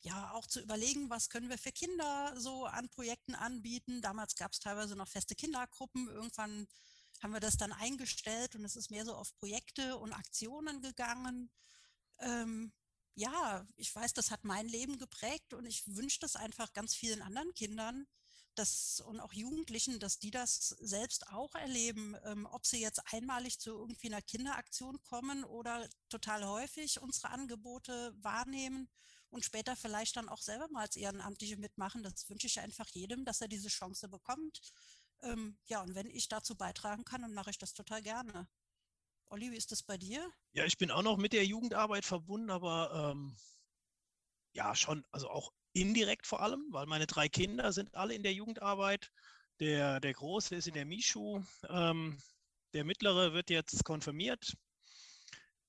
ja 0.00 0.32
auch 0.32 0.46
zu 0.46 0.60
überlegen, 0.60 1.10
was 1.10 1.28
können 1.28 1.48
wir 1.48 1.58
für 1.58 1.72
Kinder 1.72 2.34
so 2.36 2.66
an 2.66 2.88
Projekten 2.88 3.34
anbieten. 3.34 4.00
Damals 4.00 4.36
gab 4.36 4.52
es 4.52 4.60
teilweise 4.60 4.96
noch 4.96 5.08
feste 5.08 5.34
Kindergruppen. 5.34 6.08
Irgendwann 6.08 6.66
haben 7.22 7.32
wir 7.32 7.40
das 7.40 7.56
dann 7.56 7.72
eingestellt 7.72 8.54
und 8.54 8.64
es 8.64 8.76
ist 8.76 8.90
mehr 8.90 9.04
so 9.04 9.14
auf 9.14 9.34
Projekte 9.36 9.96
und 9.96 10.12
Aktionen 10.12 10.80
gegangen. 10.80 11.50
Ähm, 12.20 12.72
ja, 13.14 13.66
ich 13.76 13.94
weiß, 13.94 14.12
das 14.14 14.30
hat 14.30 14.44
mein 14.44 14.68
Leben 14.68 14.98
geprägt 14.98 15.52
und 15.52 15.66
ich 15.66 15.82
wünsche 15.88 16.20
das 16.20 16.36
einfach 16.36 16.72
ganz 16.72 16.94
vielen 16.94 17.20
anderen 17.20 17.52
Kindern, 17.54 18.06
dass, 18.54 19.00
und 19.00 19.20
auch 19.20 19.32
Jugendlichen, 19.32 19.98
dass 19.98 20.18
die 20.18 20.30
das 20.30 20.68
selbst 20.80 21.28
auch 21.28 21.54
erleben, 21.54 22.16
ähm, 22.24 22.46
ob 22.46 22.66
sie 22.66 22.80
jetzt 22.80 23.00
einmalig 23.12 23.58
zu 23.58 23.70
irgendwie 23.70 24.08
einer 24.08 24.22
Kinderaktion 24.22 25.02
kommen 25.02 25.44
oder 25.44 25.88
total 26.08 26.46
häufig 26.46 27.00
unsere 27.00 27.30
Angebote 27.30 28.14
wahrnehmen 28.22 28.88
und 29.30 29.44
später 29.44 29.76
vielleicht 29.76 30.16
dann 30.16 30.28
auch 30.28 30.40
selber 30.40 30.68
mal 30.70 30.82
als 30.82 30.96
Ehrenamtliche 30.96 31.56
mitmachen. 31.56 32.02
Das 32.02 32.28
wünsche 32.28 32.46
ich 32.46 32.60
einfach 32.60 32.86
jedem, 32.88 33.24
dass 33.24 33.40
er 33.40 33.48
diese 33.48 33.68
Chance 33.68 34.08
bekommt. 34.08 34.60
Ähm, 35.22 35.58
ja, 35.66 35.82
und 35.82 35.94
wenn 35.94 36.10
ich 36.10 36.28
dazu 36.28 36.56
beitragen 36.56 37.04
kann, 37.04 37.22
dann 37.22 37.34
mache 37.34 37.50
ich 37.50 37.58
das 37.58 37.74
total 37.74 38.02
gerne. 38.02 38.48
Olli, 39.30 39.50
wie 39.50 39.56
ist 39.56 39.72
das 39.72 39.82
bei 39.82 39.98
dir? 39.98 40.30
Ja, 40.52 40.64
ich 40.64 40.78
bin 40.78 40.90
auch 40.90 41.02
noch 41.02 41.18
mit 41.18 41.32
der 41.32 41.44
Jugendarbeit 41.44 42.04
verbunden, 42.04 42.50
aber 42.50 43.12
ähm, 43.12 43.36
ja, 44.52 44.74
schon, 44.74 45.04
also 45.10 45.28
auch 45.28 45.52
indirekt 45.72 46.26
vor 46.26 46.40
allem, 46.40 46.64
weil 46.70 46.86
meine 46.86 47.06
drei 47.06 47.28
Kinder 47.28 47.72
sind 47.72 47.94
alle 47.94 48.14
in 48.14 48.22
der 48.22 48.32
Jugendarbeit. 48.32 49.10
Der, 49.60 50.00
der 50.00 50.14
Große 50.14 50.54
ist 50.54 50.68
in 50.68 50.74
der 50.74 50.86
Mischu, 50.86 51.42
ähm, 51.68 52.22
der 52.74 52.84
Mittlere 52.84 53.32
wird 53.32 53.50
jetzt 53.50 53.84
konfirmiert, 53.84 54.56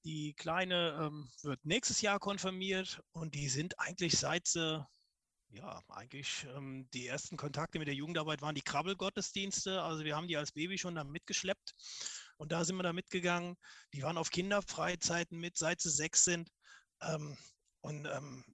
die 0.06 0.34
Kleine 0.34 0.98
ähm, 1.01 1.29
wird 1.41 1.65
nächstes 1.65 2.01
Jahr 2.01 2.20
konfirmiert 2.20 3.01
und 3.12 3.36
die 3.36 3.50
sind 3.50 3.79
eigentlich 3.79 4.18
seit 4.18 4.48
sie, 4.48 4.86
ja, 5.50 5.84
eigentlich 5.89 6.46
ähm, 6.56 6.89
die 6.94 7.08
ersten 7.08 7.38
Kontakte 7.38 7.79
mit 7.79 7.88
der 7.88 7.96
Jugendarbeit 7.96 8.41
waren 8.41 8.56
die 8.56 8.62
Krabbelgottesdienste. 8.62 9.82
Also 9.82 10.03
wir 10.03 10.15
haben 10.15 10.27
die 10.27 10.38
als 10.38 10.51
Baby 10.51 10.77
schon 10.77 10.96
da 10.96 11.03
mitgeschleppt 11.03 11.75
und 12.38 12.51
da 12.51 12.63
sind 12.63 12.77
wir 12.77 12.84
da 12.84 12.94
mitgegangen. 12.94 13.58
Die 13.94 14.03
waren 14.03 14.18
auf 14.18 14.29
Kinderfreizeiten 14.29 15.38
mit, 15.39 15.58
seit 15.58 15.82
sie 15.82 15.89
sechs 15.89 16.24
sind. 16.24 16.50
Ähm, 17.01 17.38
und 17.82 18.06
ähm, 18.06 18.46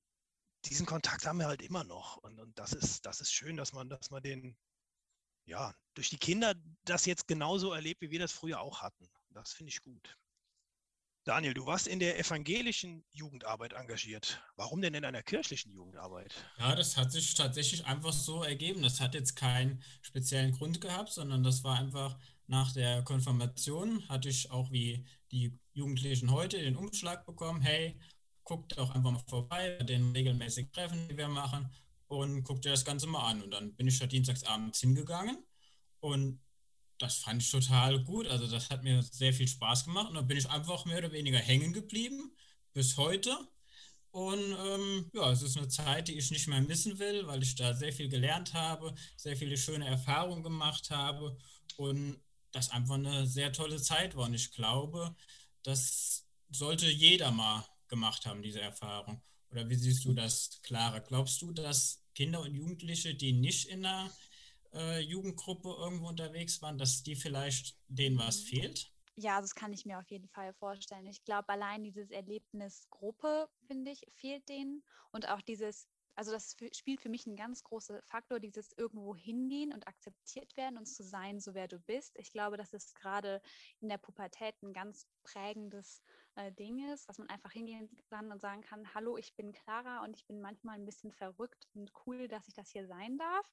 diesen 0.65 0.85
Kontakt 0.85 1.25
haben 1.25 1.37
wir 1.37 1.47
halt 1.47 1.61
immer 1.61 1.83
noch. 1.83 2.17
Und, 2.17 2.39
und 2.39 2.57
das, 2.57 2.73
ist, 2.73 3.05
das 3.05 3.21
ist 3.21 3.31
schön, 3.31 3.57
dass 3.57 3.73
man, 3.73 3.89
dass 3.89 4.09
man 4.09 4.23
den, 4.23 4.57
ja, 5.45 5.75
durch 5.93 6.09
die 6.09 6.17
Kinder 6.17 6.55
das 6.85 7.05
jetzt 7.05 7.27
genauso 7.27 7.71
erlebt, 7.73 8.01
wie 8.01 8.11
wir 8.11 8.19
das 8.19 8.31
früher 8.31 8.61
auch 8.61 8.81
hatten. 8.81 9.09
Das 9.29 9.53
finde 9.53 9.69
ich 9.71 9.81
gut. 9.81 10.17
Daniel, 11.25 11.55
du 11.55 11.65
warst 11.65 11.87
in 11.87 11.99
der 11.99 12.19
evangelischen 12.19 13.03
Jugendarbeit 13.11 13.73
engagiert. 13.73 14.39
Warum 14.57 14.79
denn 14.79 14.93
in 14.93 15.03
einer 15.03 15.23
kirchlichen 15.23 15.71
Jugendarbeit? 15.71 16.35
Ja, 16.59 16.75
das 16.75 16.97
hat 16.97 17.11
sich 17.11 17.33
tatsächlich 17.33 17.83
einfach 17.87 18.13
so 18.13 18.43
ergeben. 18.43 18.83
Das 18.83 19.01
hat 19.01 19.15
jetzt 19.15 19.35
keinen 19.35 19.81
speziellen 20.03 20.51
Grund 20.51 20.81
gehabt, 20.81 21.11
sondern 21.11 21.43
das 21.43 21.63
war 21.63 21.79
einfach 21.79 22.15
nach 22.45 22.73
der 22.73 23.01
Konfirmation, 23.01 24.07
hatte 24.07 24.29
ich 24.29 24.51
auch 24.51 24.71
wie 24.71 25.03
die 25.31 25.57
Jugendlichen 25.73 26.29
heute 26.29 26.59
den 26.59 26.75
Umschlag 26.75 27.25
bekommen, 27.25 27.63
hey, 27.63 27.99
guckt 28.43 28.77
doch 28.77 28.93
einfach 28.93 29.09
mal 29.09 29.23
vorbei 29.27 29.77
bei 29.79 29.83
den 29.83 30.11
regelmäßigen 30.11 30.71
Treffen, 30.71 31.07
die 31.09 31.17
wir 31.17 31.27
machen 31.27 31.71
und 32.05 32.43
guckt 32.43 32.65
dir 32.65 32.69
das 32.69 32.85
Ganze 32.85 33.07
mal 33.07 33.27
an. 33.31 33.41
Und 33.41 33.49
dann 33.49 33.73
bin 33.73 33.87
ich 33.87 33.97
da 33.97 34.05
dienstagsabends 34.05 34.79
hingegangen 34.79 35.43
und 36.01 36.39
das 36.97 37.17
fand 37.17 37.41
ich 37.41 37.51
total 37.51 38.03
gut. 38.03 38.27
Also 38.27 38.47
das 38.47 38.69
hat 38.69 38.83
mir 38.83 39.01
sehr 39.03 39.33
viel 39.33 39.47
Spaß 39.47 39.85
gemacht 39.85 40.09
und 40.09 40.15
dann 40.15 40.27
bin 40.27 40.37
ich 40.37 40.49
einfach 40.49 40.85
mehr 40.85 40.99
oder 40.99 41.11
weniger 41.11 41.39
hängen 41.39 41.73
geblieben 41.73 42.35
bis 42.73 42.97
heute. 42.97 43.37
Und 44.11 44.55
ähm, 44.65 45.11
ja, 45.13 45.29
es 45.31 45.41
ist 45.41 45.57
eine 45.57 45.67
Zeit, 45.67 46.07
die 46.07 46.17
ich 46.17 46.31
nicht 46.31 46.47
mehr 46.47 46.61
missen 46.61 46.99
will, 46.99 47.27
weil 47.27 47.43
ich 47.43 47.55
da 47.55 47.73
sehr 47.73 47.91
viel 47.91 48.07
gelernt 48.07 48.53
habe, 48.53 48.95
sehr 49.17 49.35
viele 49.35 49.57
schöne 49.57 49.85
Erfahrungen 49.85 50.41
gemacht 50.41 50.89
habe 50.89 51.37
und 51.75 52.21
das 52.53 52.69
einfach 52.71 52.95
eine 52.95 53.27
sehr 53.27 53.51
tolle 53.51 53.81
Zeit 53.81 54.15
war. 54.15 54.27
Und 54.27 54.33
ich 54.33 54.51
glaube, 54.51 55.15
das 55.63 56.25
sollte 56.49 56.89
jeder 56.89 57.31
mal 57.31 57.65
gemacht 57.89 58.25
haben, 58.25 58.41
diese 58.41 58.61
Erfahrung. 58.61 59.21
Oder 59.51 59.69
wie 59.69 59.75
siehst 59.75 60.05
du 60.05 60.13
das, 60.13 60.61
Clara? 60.63 60.99
Glaubst 60.99 61.41
du, 61.41 61.51
dass 61.51 62.01
Kinder 62.13 62.41
und 62.41 62.55
Jugendliche, 62.55 63.15
die 63.15 63.33
nicht 63.33 63.65
in 63.67 63.85
einer 63.85 64.09
äh, 64.75 64.99
Jugendgruppe 64.99 65.69
irgendwo 65.69 66.07
unterwegs 66.09 66.61
waren, 66.61 66.77
dass 66.77 67.03
die 67.03 67.15
vielleicht 67.15 67.77
denen 67.87 68.17
was 68.17 68.41
mhm. 68.43 68.47
fehlt? 68.47 68.91
Ja, 69.17 69.39
das 69.39 69.55
kann 69.55 69.71
ich 69.71 69.85
mir 69.85 69.97
auf 69.97 70.09
jeden 70.09 70.27
Fall 70.27 70.53
vorstellen. 70.53 71.07
Ich 71.07 71.23
glaube, 71.23 71.47
allein 71.49 71.83
dieses 71.83 72.11
Erlebnis 72.11 72.87
Gruppe, 72.89 73.47
finde 73.65 73.91
ich, 73.91 74.01
fehlt 74.15 74.47
denen. 74.49 74.83
Und 75.11 75.29
auch 75.29 75.41
dieses 75.41 75.87
also 76.15 76.31
das 76.31 76.55
spielt 76.71 77.01
für 77.01 77.09
mich 77.09 77.27
einen 77.27 77.35
ganz 77.35 77.63
großen 77.63 78.01
Faktor, 78.03 78.39
dieses 78.39 78.71
irgendwo 78.77 79.15
hingehen 79.15 79.73
und 79.73 79.87
akzeptiert 79.87 80.55
werden 80.55 80.77
und 80.77 80.85
zu 80.85 81.03
sein, 81.03 81.39
so 81.39 81.53
wer 81.53 81.67
du 81.67 81.79
bist. 81.79 82.15
Ich 82.17 82.31
glaube, 82.31 82.57
dass 82.57 82.73
es 82.73 82.93
gerade 82.93 83.41
in 83.81 83.89
der 83.89 83.97
Pubertät 83.97 84.55
ein 84.63 84.73
ganz 84.73 85.07
prägendes 85.23 86.01
äh, 86.35 86.51
Ding 86.51 86.91
ist, 86.93 87.09
dass 87.09 87.17
man 87.17 87.29
einfach 87.29 87.51
hingehen 87.51 87.89
kann 88.09 88.31
und 88.31 88.41
sagen 88.41 88.61
kann, 88.61 88.93
hallo, 88.93 89.17
ich 89.17 89.35
bin 89.35 89.51
Clara 89.51 90.03
und 90.03 90.15
ich 90.15 90.25
bin 90.25 90.41
manchmal 90.41 90.75
ein 90.75 90.85
bisschen 90.85 91.11
verrückt 91.11 91.67
und 91.73 91.91
cool, 92.05 92.27
dass 92.27 92.47
ich 92.47 92.53
das 92.53 92.69
hier 92.69 92.87
sein 92.87 93.17
darf. 93.17 93.51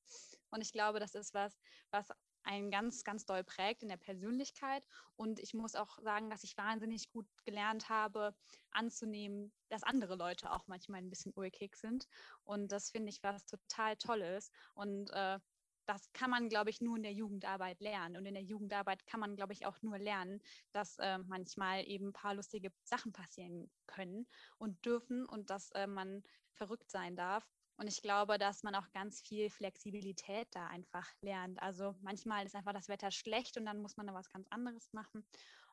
Und 0.51 0.61
ich 0.61 0.73
glaube, 0.73 1.01
das 1.01 1.15
ist 1.15 1.35
was, 1.35 1.59
was 1.91 2.11
einen 2.45 2.71
ganz, 2.71 3.05
ganz 3.05 3.25
doll 3.25 3.45
prägt 3.45 3.83
in 3.83 3.89
der 3.89 3.97
Persönlichkeit. 3.97 4.87
Und 5.17 5.39
ich 5.39 5.55
muss 5.55 5.75
auch 5.75 5.99
sagen, 5.99 6.31
dass 6.31 6.45
ich 6.45 6.57
wahnsinnig 6.57 7.11
gut 7.11 7.27
gelernt 7.45 7.89
habe, 7.89 8.35
anzunehmen, 8.71 9.53
dass 9.69 9.83
andere 9.83 10.17
Leute 10.17 10.51
auch 10.51 10.67
manchmal 10.67 11.01
ein 11.01 11.11
bisschen 11.11 11.33
ulkig 11.35 11.77
sind. 11.77 12.07
Und 12.45 12.73
das 12.73 12.91
finde 12.91 13.11
ich 13.11 13.23
was 13.23 13.45
total 13.47 13.97
Tolles. 13.97 14.51
Und 14.75 15.11
äh, 15.11 15.39
das 15.87 16.13
kann 16.13 16.31
man, 16.31 16.49
glaube 16.49 16.71
ich, 16.71 16.81
nur 16.81 16.97
in 16.97 17.03
der 17.03 17.13
Jugendarbeit 17.13 17.81
lernen. 17.81 18.17
Und 18.17 18.27
in 18.27 18.35
der 18.35 18.43
Jugendarbeit 18.43 19.05
kann 19.07 19.21
man, 19.21 19.37
glaube 19.37 19.53
ich, 19.53 19.67
auch 19.67 19.81
nur 19.83 19.99
lernen, 19.99 20.41
dass 20.73 20.99
äh, 20.99 21.19
manchmal 21.19 21.85
eben 21.87 22.09
ein 22.09 22.13
paar 22.13 22.35
lustige 22.35 22.73
Sachen 22.85 23.13
passieren 23.13 23.71
können 23.87 24.27
und 24.59 24.85
dürfen 24.85 25.27
und 25.27 25.51
dass 25.51 25.71
äh, 25.73 25.87
man 25.87 26.23
verrückt 26.55 26.91
sein 26.91 27.17
darf 27.17 27.47
und 27.83 27.89
ich 27.89 28.01
glaube, 28.01 28.39
dass 28.39 28.63
man 28.63 28.77
auch 28.77 28.89
ganz 28.93 29.21
viel 29.21 29.51
Flexibilität 29.51 30.47
da 30.53 30.69
einfach 30.69 31.09
lernt. 31.21 31.61
Also 31.61 31.97
manchmal 32.01 32.47
ist 32.47 32.55
einfach 32.55 32.73
das 32.73 32.87
Wetter 32.87 33.11
schlecht 33.11 33.57
und 33.57 33.65
dann 33.65 33.83
muss 33.83 33.97
man 33.97 34.07
da 34.07 34.15
was 34.15 34.31
ganz 34.31 34.47
anderes 34.51 34.93
machen. 34.93 35.27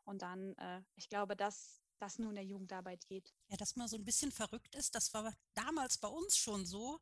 Und 0.06 0.24
dann, 0.24 0.56
äh, 0.56 0.82
ich 0.96 1.08
glaube, 1.08 1.36
dass 1.36 1.84
das 2.00 2.18
nur 2.18 2.30
in 2.30 2.36
der 2.36 2.46
Jugendarbeit 2.46 3.06
geht. 3.06 3.32
Ja, 3.48 3.58
dass 3.58 3.76
man 3.76 3.88
so 3.88 3.96
ein 3.96 4.06
bisschen 4.06 4.32
verrückt 4.32 4.74
ist, 4.74 4.96
das 4.96 5.14
war 5.14 5.32
damals 5.54 6.00
bei 6.00 6.08
uns 6.08 6.36
schon 6.36 6.66
so. 6.66 7.00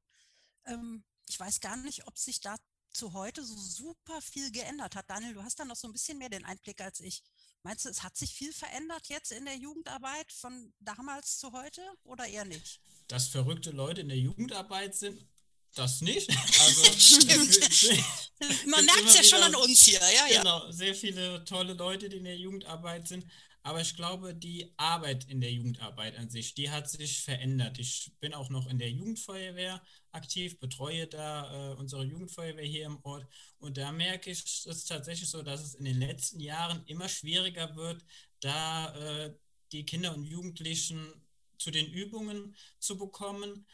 Ähm, 0.66 1.06
ich 1.30 1.40
weiß 1.40 1.62
gar 1.62 1.78
nicht, 1.78 2.06
ob 2.06 2.18
sich 2.18 2.42
da 2.42 2.58
zu 2.92 3.14
heute 3.14 3.46
so 3.46 3.56
super 3.56 4.22
viel 4.22 4.52
geändert 4.52 4.98
hat. 4.98 5.10
Daniel, 5.10 5.36
du 5.36 5.44
hast 5.44 5.58
da 5.58 5.64
noch 5.64 5.78
so 5.78 5.88
ein 5.88 5.94
bisschen 5.94 6.18
mehr 6.18 6.30
den 6.30 6.44
Einblick 6.44 6.82
als 6.82 7.00
ich. 7.00 7.24
Meinst 7.64 7.86
du, 7.86 7.90
es 7.90 8.04
hat 8.04 8.16
sich 8.16 8.34
viel 8.34 8.54
verändert 8.54 9.08
jetzt 9.08 9.32
in 9.32 9.46
der 9.46 9.58
Jugendarbeit 9.58 10.32
von 10.32 10.74
damals 10.80 11.38
zu 11.38 11.52
heute 11.52 11.82
oder 12.04 12.26
eher 12.26 12.46
nicht? 12.46 12.80
Dass 13.08 13.28
verrückte 13.28 13.72
Leute 13.72 14.02
in 14.02 14.10
der 14.10 14.18
Jugendarbeit 14.18 14.96
sind, 14.96 15.26
das 15.76 16.02
nicht. 16.02 16.30
Also, 16.60 16.84
Stimmt. 16.98 18.32
Man 18.68 18.84
merkt 18.86 19.06
es 19.06 19.16
ja 19.16 19.24
schon 19.24 19.44
an 19.44 19.56
uns 19.56 19.82
hier, 19.82 20.00
ja, 20.00 20.28
ja. 20.28 20.40
Genau, 20.40 20.72
sehr 20.72 20.96
viele 20.96 21.44
tolle 21.46 21.74
Leute, 21.74 22.10
die 22.10 22.18
in 22.18 22.24
der 22.24 22.38
Jugendarbeit 22.38 23.08
sind. 23.08 23.26
Aber 23.68 23.82
ich 23.82 23.98
glaube, 23.98 24.34
die 24.34 24.74
Arbeit 24.78 25.26
in 25.28 25.42
der 25.42 25.52
Jugendarbeit 25.52 26.18
an 26.18 26.30
sich, 26.30 26.54
die 26.54 26.72
hat 26.72 26.90
sich 26.90 27.22
verändert. 27.22 27.80
Ich 27.80 28.14
bin 28.22 28.34
auch 28.34 28.50
noch 28.50 28.66
in 28.68 28.80
der 28.80 28.90
Jugendfeuerwehr 28.90 29.82
aktiv, 30.14 30.58
betreue 30.58 31.06
da 31.06 31.74
äh, 31.74 31.76
unsere 31.76 32.06
Jugendfeuerwehr 32.06 32.64
hier 32.64 32.86
im 32.86 32.98
Ort. 33.04 33.28
Und 33.60 33.76
da 33.76 33.92
merke 33.92 34.32
ich, 34.32 34.42
es 34.42 34.66
ist 34.66 34.86
tatsächlich 34.86 35.30
so, 35.30 35.42
dass 35.42 35.62
es 35.62 35.76
in 35.76 35.84
den 35.84 36.00
letzten 36.00 36.40
Jahren 36.40 36.82
immer 36.86 37.10
schwieriger 37.10 37.76
wird, 37.76 38.06
da 38.40 38.96
äh, 38.96 39.34
die 39.74 39.86
Kinder 39.86 40.16
und 40.16 40.24
Jugendlichen 40.24 41.12
zu 41.58 41.70
den 41.70 41.88
Übungen 41.88 42.56
zu 42.80 42.98
bekommen 42.98 43.66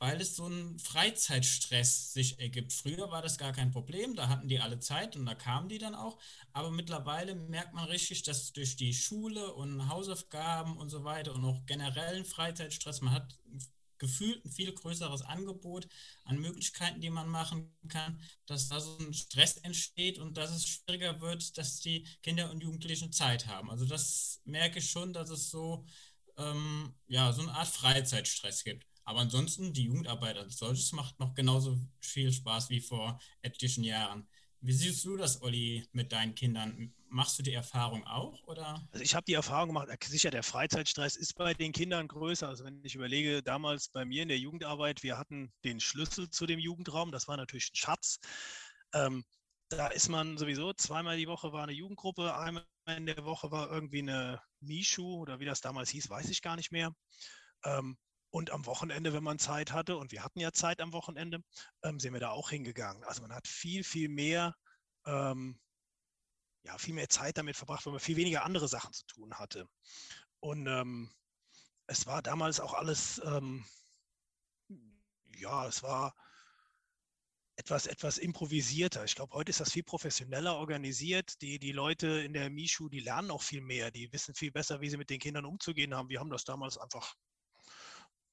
weil 0.00 0.20
es 0.20 0.34
so 0.34 0.46
ein 0.48 0.78
Freizeitstress 0.78 2.14
sich 2.14 2.40
ergibt. 2.40 2.72
Früher 2.72 3.10
war 3.10 3.20
das 3.20 3.36
gar 3.36 3.52
kein 3.52 3.70
Problem, 3.70 4.16
da 4.16 4.28
hatten 4.28 4.48
die 4.48 4.58
alle 4.58 4.80
Zeit 4.80 5.14
und 5.14 5.26
da 5.26 5.34
kamen 5.34 5.68
die 5.68 5.78
dann 5.78 5.94
auch. 5.94 6.18
Aber 6.52 6.70
mittlerweile 6.70 7.34
merkt 7.34 7.74
man 7.74 7.84
richtig, 7.84 8.22
dass 8.22 8.52
durch 8.54 8.76
die 8.76 8.94
Schule 8.94 9.52
und 9.54 9.88
Hausaufgaben 9.88 10.78
und 10.78 10.88
so 10.88 11.04
weiter 11.04 11.34
und 11.34 11.44
auch 11.44 11.66
generellen 11.66 12.24
Freizeitstress, 12.24 13.02
man 13.02 13.12
hat 13.12 13.38
gefühlt 13.98 14.42
ein 14.44 14.50
viel 14.50 14.72
größeres 14.72 15.20
Angebot 15.20 15.86
an 16.24 16.38
Möglichkeiten, 16.40 17.02
die 17.02 17.10
man 17.10 17.28
machen 17.28 17.70
kann, 17.88 18.22
dass 18.46 18.68
da 18.68 18.80
so 18.80 18.96
ein 18.98 19.12
Stress 19.12 19.58
entsteht 19.58 20.18
und 20.18 20.38
dass 20.38 20.50
es 20.50 20.66
schwieriger 20.66 21.20
wird, 21.20 21.58
dass 21.58 21.80
die 21.80 22.06
Kinder 22.22 22.50
und 22.50 22.62
Jugendlichen 22.62 23.12
Zeit 23.12 23.46
haben. 23.46 23.70
Also 23.70 23.84
das 23.84 24.40
merke 24.44 24.78
ich 24.78 24.90
schon, 24.90 25.12
dass 25.12 25.28
es 25.28 25.50
so, 25.50 25.84
ähm, 26.38 26.94
ja, 27.06 27.32
so 27.32 27.42
eine 27.42 27.52
Art 27.52 27.68
Freizeitstress 27.68 28.64
gibt. 28.64 28.89
Aber 29.04 29.20
ansonsten, 29.20 29.72
die 29.72 29.84
Jugendarbeit 29.84 30.36
als 30.36 30.58
solches 30.58 30.92
macht 30.92 31.18
noch 31.18 31.34
genauso 31.34 31.78
viel 32.00 32.32
Spaß 32.32 32.70
wie 32.70 32.80
vor 32.80 33.20
etlichen 33.42 33.84
Jahren. 33.84 34.28
Wie 34.62 34.72
siehst 34.72 35.04
du 35.06 35.16
das, 35.16 35.40
Olli, 35.40 35.88
mit 35.92 36.12
deinen 36.12 36.34
Kindern? 36.34 36.92
Machst 37.08 37.38
du 37.38 37.42
die 37.42 37.54
Erfahrung 37.54 38.06
auch? 38.06 38.46
Oder? 38.46 38.86
Also 38.92 39.02
ich 39.02 39.14
habe 39.14 39.24
die 39.24 39.32
Erfahrung 39.32 39.68
gemacht, 39.68 39.88
sicher, 40.04 40.30
der 40.30 40.42
Freizeitstress 40.42 41.16
ist 41.16 41.34
bei 41.34 41.54
den 41.54 41.72
Kindern 41.72 42.06
größer. 42.08 42.46
Also 42.46 42.64
wenn 42.64 42.84
ich 42.84 42.94
überlege, 42.94 43.42
damals 43.42 43.88
bei 43.88 44.04
mir 44.04 44.22
in 44.22 44.28
der 44.28 44.38
Jugendarbeit, 44.38 45.02
wir 45.02 45.16
hatten 45.16 45.50
den 45.64 45.80
Schlüssel 45.80 46.28
zu 46.28 46.46
dem 46.46 46.58
Jugendraum, 46.58 47.10
das 47.10 47.26
war 47.26 47.38
natürlich 47.38 47.70
ein 47.72 47.76
Schatz. 47.76 48.18
Ähm, 48.92 49.24
da 49.70 49.86
ist 49.86 50.08
man 50.08 50.36
sowieso 50.36 50.72
zweimal 50.74 51.16
die 51.16 51.28
Woche 51.28 51.52
war 51.52 51.62
eine 51.62 51.72
Jugendgruppe, 51.72 52.36
einmal 52.36 52.66
in 52.86 53.06
der 53.06 53.24
Woche 53.24 53.50
war 53.50 53.70
irgendwie 53.70 54.00
eine 54.00 54.42
Mischu 54.60 55.20
oder 55.20 55.40
wie 55.40 55.44
das 55.44 55.60
damals 55.60 55.90
hieß, 55.90 56.10
weiß 56.10 56.28
ich 56.28 56.42
gar 56.42 56.56
nicht 56.56 56.72
mehr. 56.72 56.92
Ähm, 57.64 57.96
und 58.30 58.50
am 58.50 58.66
Wochenende, 58.66 59.12
wenn 59.12 59.24
man 59.24 59.38
Zeit 59.38 59.72
hatte, 59.72 59.96
und 59.96 60.12
wir 60.12 60.22
hatten 60.22 60.40
ja 60.40 60.52
Zeit 60.52 60.80
am 60.80 60.92
Wochenende, 60.92 61.42
ähm, 61.82 61.98
sind 61.98 62.12
wir 62.12 62.20
da 62.20 62.30
auch 62.30 62.50
hingegangen. 62.50 63.04
Also 63.04 63.22
man 63.22 63.34
hat 63.34 63.48
viel, 63.48 63.82
viel 63.84 64.08
mehr, 64.08 64.54
ähm, 65.04 65.58
ja, 66.62 66.78
viel 66.78 66.94
mehr 66.94 67.08
Zeit 67.08 67.38
damit 67.38 67.56
verbracht, 67.56 67.86
weil 67.86 67.92
man 67.92 68.00
viel 68.00 68.16
weniger 68.16 68.44
andere 68.44 68.68
Sachen 68.68 68.92
zu 68.92 69.04
tun 69.06 69.34
hatte. 69.34 69.66
Und 70.40 70.66
ähm, 70.66 71.10
es 71.86 72.06
war 72.06 72.22
damals 72.22 72.60
auch 72.60 72.74
alles, 72.74 73.20
ähm, 73.24 73.64
ja, 75.36 75.66
es 75.66 75.82
war 75.82 76.14
etwas, 77.56 77.86
etwas 77.86 78.16
improvisierter. 78.16 79.04
Ich 79.04 79.16
glaube, 79.16 79.34
heute 79.34 79.50
ist 79.50 79.60
das 79.60 79.72
viel 79.72 79.82
professioneller 79.82 80.56
organisiert. 80.56 81.42
Die, 81.42 81.58
die 81.58 81.72
Leute 81.72 82.06
in 82.06 82.32
der 82.32 82.48
Mischu, 82.48 82.88
die 82.88 83.00
lernen 83.00 83.30
auch 83.30 83.42
viel 83.42 83.60
mehr. 83.60 83.90
Die 83.90 84.12
wissen 84.12 84.34
viel 84.34 84.52
besser, 84.52 84.80
wie 84.80 84.88
sie 84.88 84.96
mit 84.96 85.10
den 85.10 85.18
Kindern 85.18 85.44
umzugehen 85.44 85.94
haben. 85.94 86.08
Wir 86.08 86.20
haben 86.20 86.30
das 86.30 86.44
damals 86.44 86.78
einfach 86.78 87.16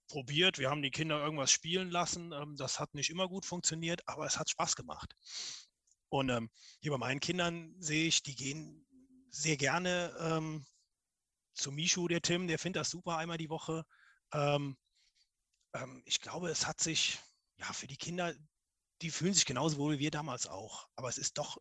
probiert. 0.07 0.57
Wir 0.57 0.69
haben 0.69 0.81
die 0.81 0.91
Kinder 0.91 1.21
irgendwas 1.21 1.51
spielen 1.51 1.89
lassen. 1.89 2.31
Ähm, 2.31 2.55
das 2.57 2.79
hat 2.79 2.93
nicht 2.93 3.09
immer 3.09 3.27
gut 3.27 3.45
funktioniert, 3.45 4.07
aber 4.07 4.25
es 4.25 4.39
hat 4.39 4.49
Spaß 4.49 4.75
gemacht. 4.75 5.15
Und 6.09 6.29
ähm, 6.29 6.49
hier 6.79 6.91
bei 6.91 6.97
meinen 6.97 7.19
Kindern 7.19 7.75
sehe 7.79 8.07
ich, 8.07 8.23
die 8.23 8.35
gehen 8.35 8.85
sehr 9.29 9.57
gerne 9.57 10.15
ähm, 10.19 10.65
zu 11.53 11.71
Mishu, 11.71 12.07
der 12.07 12.21
Tim, 12.21 12.47
der 12.47 12.59
findet 12.59 12.81
das 12.81 12.89
super 12.89 13.17
einmal 13.17 13.37
die 13.37 13.49
Woche. 13.49 13.83
Ähm, 14.31 14.77
ähm, 15.73 16.01
ich 16.05 16.21
glaube, 16.21 16.49
es 16.49 16.65
hat 16.65 16.79
sich 16.79 17.19
ja 17.57 17.71
für 17.73 17.87
die 17.87 17.97
Kinder, 17.97 18.33
die 19.01 19.11
fühlen 19.11 19.33
sich 19.33 19.45
genauso 19.45 19.77
wohl 19.77 19.95
wie 19.95 19.99
wir 19.99 20.11
damals 20.11 20.47
auch. 20.47 20.87
Aber 20.95 21.09
es 21.09 21.17
ist 21.17 21.37
doch 21.37 21.57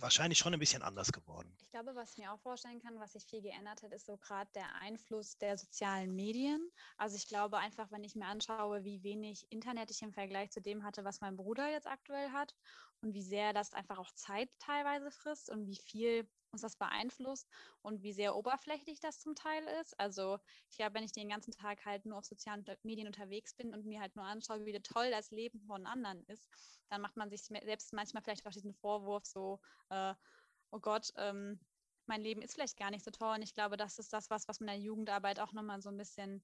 wahrscheinlich 0.00 0.38
schon 0.38 0.52
ein 0.54 0.60
bisschen 0.60 0.82
anders 0.82 1.12
geworden. 1.12 1.54
Ich 1.60 1.70
glaube, 1.70 1.94
was 1.94 2.12
ich 2.12 2.18
mir 2.18 2.32
auch 2.32 2.40
vorstellen 2.40 2.80
kann, 2.80 2.98
was 2.98 3.12
sich 3.12 3.26
viel 3.26 3.42
geändert 3.42 3.82
hat, 3.82 3.92
ist 3.92 4.06
so 4.06 4.16
gerade 4.16 4.50
der 4.54 4.74
Einfluss 4.80 5.38
der 5.38 5.58
sozialen 5.58 6.14
Medien. 6.14 6.70
Also 6.96 7.16
ich 7.16 7.28
glaube 7.28 7.58
einfach, 7.58 7.90
wenn 7.90 8.04
ich 8.04 8.14
mir 8.14 8.26
anschaue, 8.26 8.84
wie 8.84 9.02
wenig 9.02 9.46
Internet 9.50 9.90
ich 9.90 10.02
im 10.02 10.12
Vergleich 10.12 10.50
zu 10.50 10.60
dem 10.60 10.84
hatte, 10.84 11.04
was 11.04 11.20
mein 11.20 11.36
Bruder 11.36 11.70
jetzt 11.70 11.86
aktuell 11.86 12.30
hat 12.30 12.54
und 13.02 13.14
wie 13.14 13.22
sehr 13.22 13.52
das 13.52 13.72
einfach 13.72 13.98
auch 13.98 14.12
Zeit 14.12 14.50
teilweise 14.58 15.10
frisst 15.10 15.50
und 15.50 15.66
wie 15.66 15.76
viel 15.76 16.28
uns 16.52 16.62
das 16.62 16.76
beeinflusst 16.76 17.48
und 17.82 18.02
wie 18.02 18.12
sehr 18.12 18.34
oberflächlich 18.34 19.00
das 19.00 19.20
zum 19.20 19.34
Teil 19.34 19.64
ist. 19.80 19.98
Also 20.00 20.38
ich 20.70 20.76
glaube, 20.76 20.94
wenn 20.94 21.04
ich 21.04 21.12
den 21.12 21.28
ganzen 21.28 21.52
Tag 21.52 21.84
halt 21.84 22.06
nur 22.06 22.18
auf 22.18 22.24
sozialen 22.24 22.64
Medien 22.82 23.06
unterwegs 23.06 23.54
bin 23.54 23.74
und 23.74 23.84
mir 23.84 24.00
halt 24.00 24.16
nur 24.16 24.24
anschaue, 24.24 24.64
wie 24.64 24.80
toll 24.80 25.10
das 25.10 25.30
Leben 25.30 25.60
von 25.60 25.86
anderen 25.86 26.24
ist, 26.24 26.48
dann 26.88 27.00
macht 27.02 27.16
man 27.16 27.30
sich 27.30 27.42
selbst 27.42 27.92
manchmal 27.92 28.22
vielleicht 28.22 28.46
auch 28.46 28.52
diesen 28.52 28.74
Vorwurf 28.74 29.26
so, 29.26 29.60
äh, 29.90 30.14
oh 30.70 30.80
Gott, 30.80 31.10
ähm, 31.16 31.60
mein 32.06 32.22
Leben 32.22 32.40
ist 32.42 32.54
vielleicht 32.54 32.78
gar 32.78 32.90
nicht 32.90 33.04
so 33.04 33.10
toll. 33.10 33.34
Und 33.36 33.42
ich 33.42 33.54
glaube, 33.54 33.76
das 33.76 33.98
ist 33.98 34.12
das, 34.12 34.30
was, 34.30 34.48
was 34.48 34.60
mit 34.60 34.68
der 34.68 34.78
Jugendarbeit 34.78 35.40
auch 35.40 35.52
nochmal 35.52 35.80
so 35.82 35.90
ein 35.90 35.96
bisschen 35.96 36.42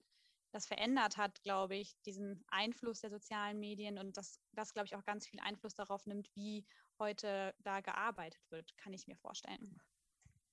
das 0.53 0.67
verändert 0.67 1.17
hat, 1.17 1.43
glaube 1.43 1.77
ich, 1.77 1.97
diesen 2.05 2.45
Einfluss 2.49 3.01
der 3.01 3.11
sozialen 3.11 3.59
Medien 3.59 3.99
und 3.99 4.17
das, 4.17 4.39
das, 4.53 4.73
glaube 4.73 4.87
ich, 4.87 4.95
auch 4.95 5.05
ganz 5.05 5.27
viel 5.27 5.41
Einfluss 5.41 5.75
darauf 5.75 6.07
nimmt, 6.07 6.29
wie 6.35 6.67
heute 6.99 7.55
da 7.61 7.81
gearbeitet 7.81 8.43
wird, 8.51 8.77
kann 8.77 8.93
ich 8.93 9.07
mir 9.07 9.17
vorstellen. 9.17 9.81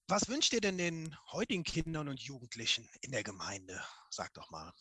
Was 0.08 0.28
wünscht 0.28 0.54
ihr 0.54 0.62
denn 0.62 0.78
den 0.78 1.16
heutigen 1.32 1.64
Kindern 1.64 2.08
und 2.08 2.20
Jugendlichen 2.20 2.90
in 3.02 3.12
der 3.12 3.24
Gemeinde? 3.24 3.80
Sag 4.10 4.34
doch 4.34 4.50
mal. 4.50 4.74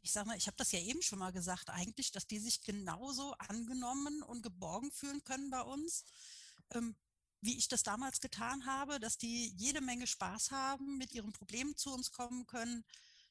Ich 0.00 0.10
sage 0.10 0.26
mal, 0.26 0.36
ich 0.36 0.48
habe 0.48 0.56
das 0.56 0.72
ja 0.72 0.80
eben 0.80 1.02
schon 1.02 1.20
mal 1.20 1.30
gesagt, 1.30 1.70
eigentlich, 1.70 2.10
dass 2.10 2.26
die 2.26 2.40
sich 2.40 2.62
genauso 2.62 3.32
angenommen 3.34 4.22
und 4.24 4.42
geborgen 4.42 4.90
fühlen 4.90 5.22
können 5.22 5.50
bei 5.50 5.60
uns, 5.60 6.04
ähm, 6.70 6.96
wie 7.40 7.56
ich 7.56 7.68
das 7.68 7.84
damals 7.84 8.20
getan 8.20 8.66
habe, 8.66 8.98
dass 8.98 9.18
die 9.18 9.54
jede 9.56 9.80
Menge 9.80 10.08
Spaß 10.08 10.50
haben, 10.50 10.98
mit 10.98 11.12
ihren 11.12 11.32
Problemen 11.32 11.76
zu 11.76 11.92
uns 11.92 12.10
kommen 12.10 12.46
können, 12.46 12.84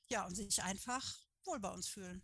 ja, 0.08 0.26
und 0.26 0.36
sich 0.36 0.64
einfach 0.64 1.18
wohl 1.46 1.60
bei 1.60 1.70
uns 1.70 1.88
fühlen. 1.88 2.24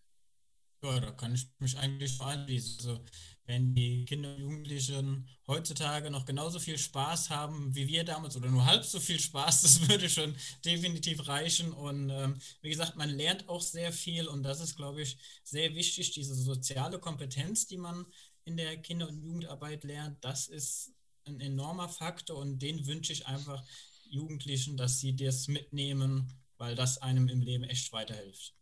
Ja, 0.83 0.99
da 0.99 1.11
kann 1.11 1.33
ich 1.33 1.47
mich 1.59 1.75
eigentlich 1.77 2.21
anschließen. 2.21 2.77
Also, 2.77 3.03
wenn 3.45 3.73
die 3.73 4.05
Kinder 4.05 4.35
und 4.35 4.41
Jugendlichen 4.41 5.27
heutzutage 5.47 6.11
noch 6.11 6.25
genauso 6.25 6.59
viel 6.59 6.77
Spaß 6.77 7.29
haben 7.29 7.73
wie 7.73 7.87
wir 7.87 8.03
damals 8.03 8.35
oder 8.35 8.49
nur 8.49 8.65
halb 8.65 8.83
so 8.83 8.99
viel 8.99 9.19
Spaß, 9.19 9.61
das 9.63 9.87
würde 9.87 10.09
schon 10.09 10.35
definitiv 10.65 11.27
reichen. 11.27 11.71
Und 11.71 12.09
ähm, 12.09 12.39
wie 12.61 12.69
gesagt, 12.69 12.95
man 12.95 13.09
lernt 13.09 13.47
auch 13.49 13.61
sehr 13.61 13.91
viel 13.91 14.27
und 14.27 14.43
das 14.43 14.59
ist, 14.59 14.75
glaube 14.75 15.01
ich, 15.01 15.17
sehr 15.43 15.73
wichtig, 15.73 16.11
diese 16.11 16.35
soziale 16.35 16.99
Kompetenz, 16.99 17.65
die 17.67 17.77
man 17.77 18.05
in 18.43 18.57
der 18.57 18.77
Kinder- 18.81 19.09
und 19.09 19.21
Jugendarbeit 19.21 19.83
lernt, 19.83 20.23
das 20.23 20.47
ist 20.47 20.93
ein 21.25 21.39
enormer 21.39 21.89
Faktor 21.89 22.37
und 22.37 22.59
den 22.61 22.85
wünsche 22.85 23.13
ich 23.13 23.27
einfach 23.27 23.63
Jugendlichen, 24.09 24.77
dass 24.77 24.99
sie 24.99 25.15
das 25.15 25.47
mitnehmen, 25.47 26.31
weil 26.57 26.75
das 26.75 26.97
einem 26.99 27.27
im 27.27 27.41
Leben 27.41 27.63
echt 27.63 27.91
weiterhilft. 27.91 28.56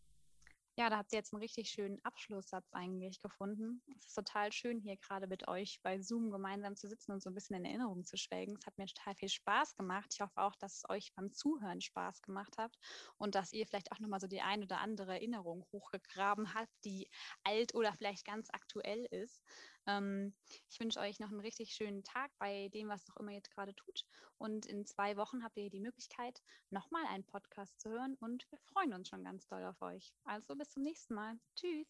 Ja, 0.78 0.90
da 0.90 0.98
habt 0.98 1.14
ihr 1.14 1.20
jetzt 1.20 1.34
einen 1.34 1.42
richtig 1.42 1.70
schönen 1.70 2.04
Abschlusssatz 2.04 2.74
eigentlich 2.74 3.22
gefunden. 3.22 3.82
Es 3.98 4.08
ist 4.08 4.14
total 4.16 4.52
schön, 4.52 4.78
hier 4.82 4.98
gerade 4.98 5.26
mit 5.26 5.48
euch 5.48 5.80
bei 5.84 6.02
Zoom 6.02 6.32
gemeinsam 6.32 6.76
zu 6.76 6.90
sitzen 6.90 7.14
und 7.14 7.24
so 7.24 7.30
ein 7.30 7.34
bisschen 7.34 7.56
in 7.56 7.64
Erinnerung 7.64 8.04
zu 8.04 8.18
schwelgen. 8.18 8.58
Es 8.60 8.66
hat 8.66 8.78
mir 8.78 8.86
total 8.88 9.16
viel 9.16 9.30
Spaß 9.30 9.76
gemacht. 9.76 10.10
Ich 10.14 10.20
hoffe 10.20 10.36
auch, 10.36 10.56
dass 10.58 10.76
es 10.78 10.90
euch 10.90 11.14
beim 11.16 11.32
Zuhören 11.32 11.80
Spaß 11.80 12.22
gemacht 12.22 12.58
hat 12.58 12.76
und 13.18 13.36
dass 13.36 13.54
ihr 13.54 13.66
vielleicht 13.66 13.94
auch 13.94 14.00
nochmal 14.00 14.20
so 14.20 14.28
die 14.28 14.42
ein 14.42 14.64
oder 14.64 14.80
andere 14.82 15.14
Erinnerung 15.14 15.66
hochgegraben 15.72 16.54
habt, 16.54 16.74
die 16.84 17.10
alt 17.44 17.74
oder 17.74 17.94
vielleicht 17.94 18.26
ganz 18.26 18.50
aktuell 18.52 19.06
ist. 19.12 19.44
Ähm, 19.88 20.34
ich 20.70 20.80
wünsche 20.80 21.00
euch 21.00 21.20
noch 21.20 21.30
einen 21.30 21.40
richtig 21.40 21.74
schönen 21.74 22.04
Tag 22.04 22.32
bei 22.40 22.70
dem, 22.70 22.90
was 22.90 23.10
auch 23.10 23.18
immer 23.18 23.32
jetzt 23.32 23.52
gerade 23.52 23.74
tut. 23.76 24.06
Und 24.38 24.66
in 24.66 24.86
zwei 24.86 25.18
Wochen 25.18 25.44
habt 25.44 25.58
ihr 25.58 25.70
die 25.70 25.80
Möglichkeit, 25.80 26.42
nochmal 26.70 27.06
einen 27.08 27.24
Podcast 27.24 27.80
zu 27.80 27.90
hören. 27.90 28.16
Und 28.20 28.46
wir 28.50 28.60
freuen 28.60 28.94
uns 28.94 29.10
schon 29.10 29.24
ganz 29.24 29.48
doll 29.48 29.64
auf 29.64 29.82
euch. 29.82 30.14
Also 30.24 30.56
bis 30.56 30.70
zum 30.70 30.84
nächsten 30.84 31.14
Mal. 31.14 31.38
Tschüss. 31.56 31.88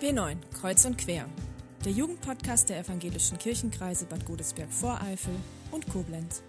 W9, 0.00 0.38
Kreuz 0.52 0.84
und 0.84 0.98
Quer. 0.98 1.28
Der 1.84 1.92
Jugendpodcast 1.92 2.68
der 2.68 2.80
evangelischen 2.80 3.38
Kirchenkreise 3.38 4.06
Bad 4.06 4.26
Godesberg-Voreifel 4.26 5.34
und 5.70 5.88
Koblenz. 5.88 6.42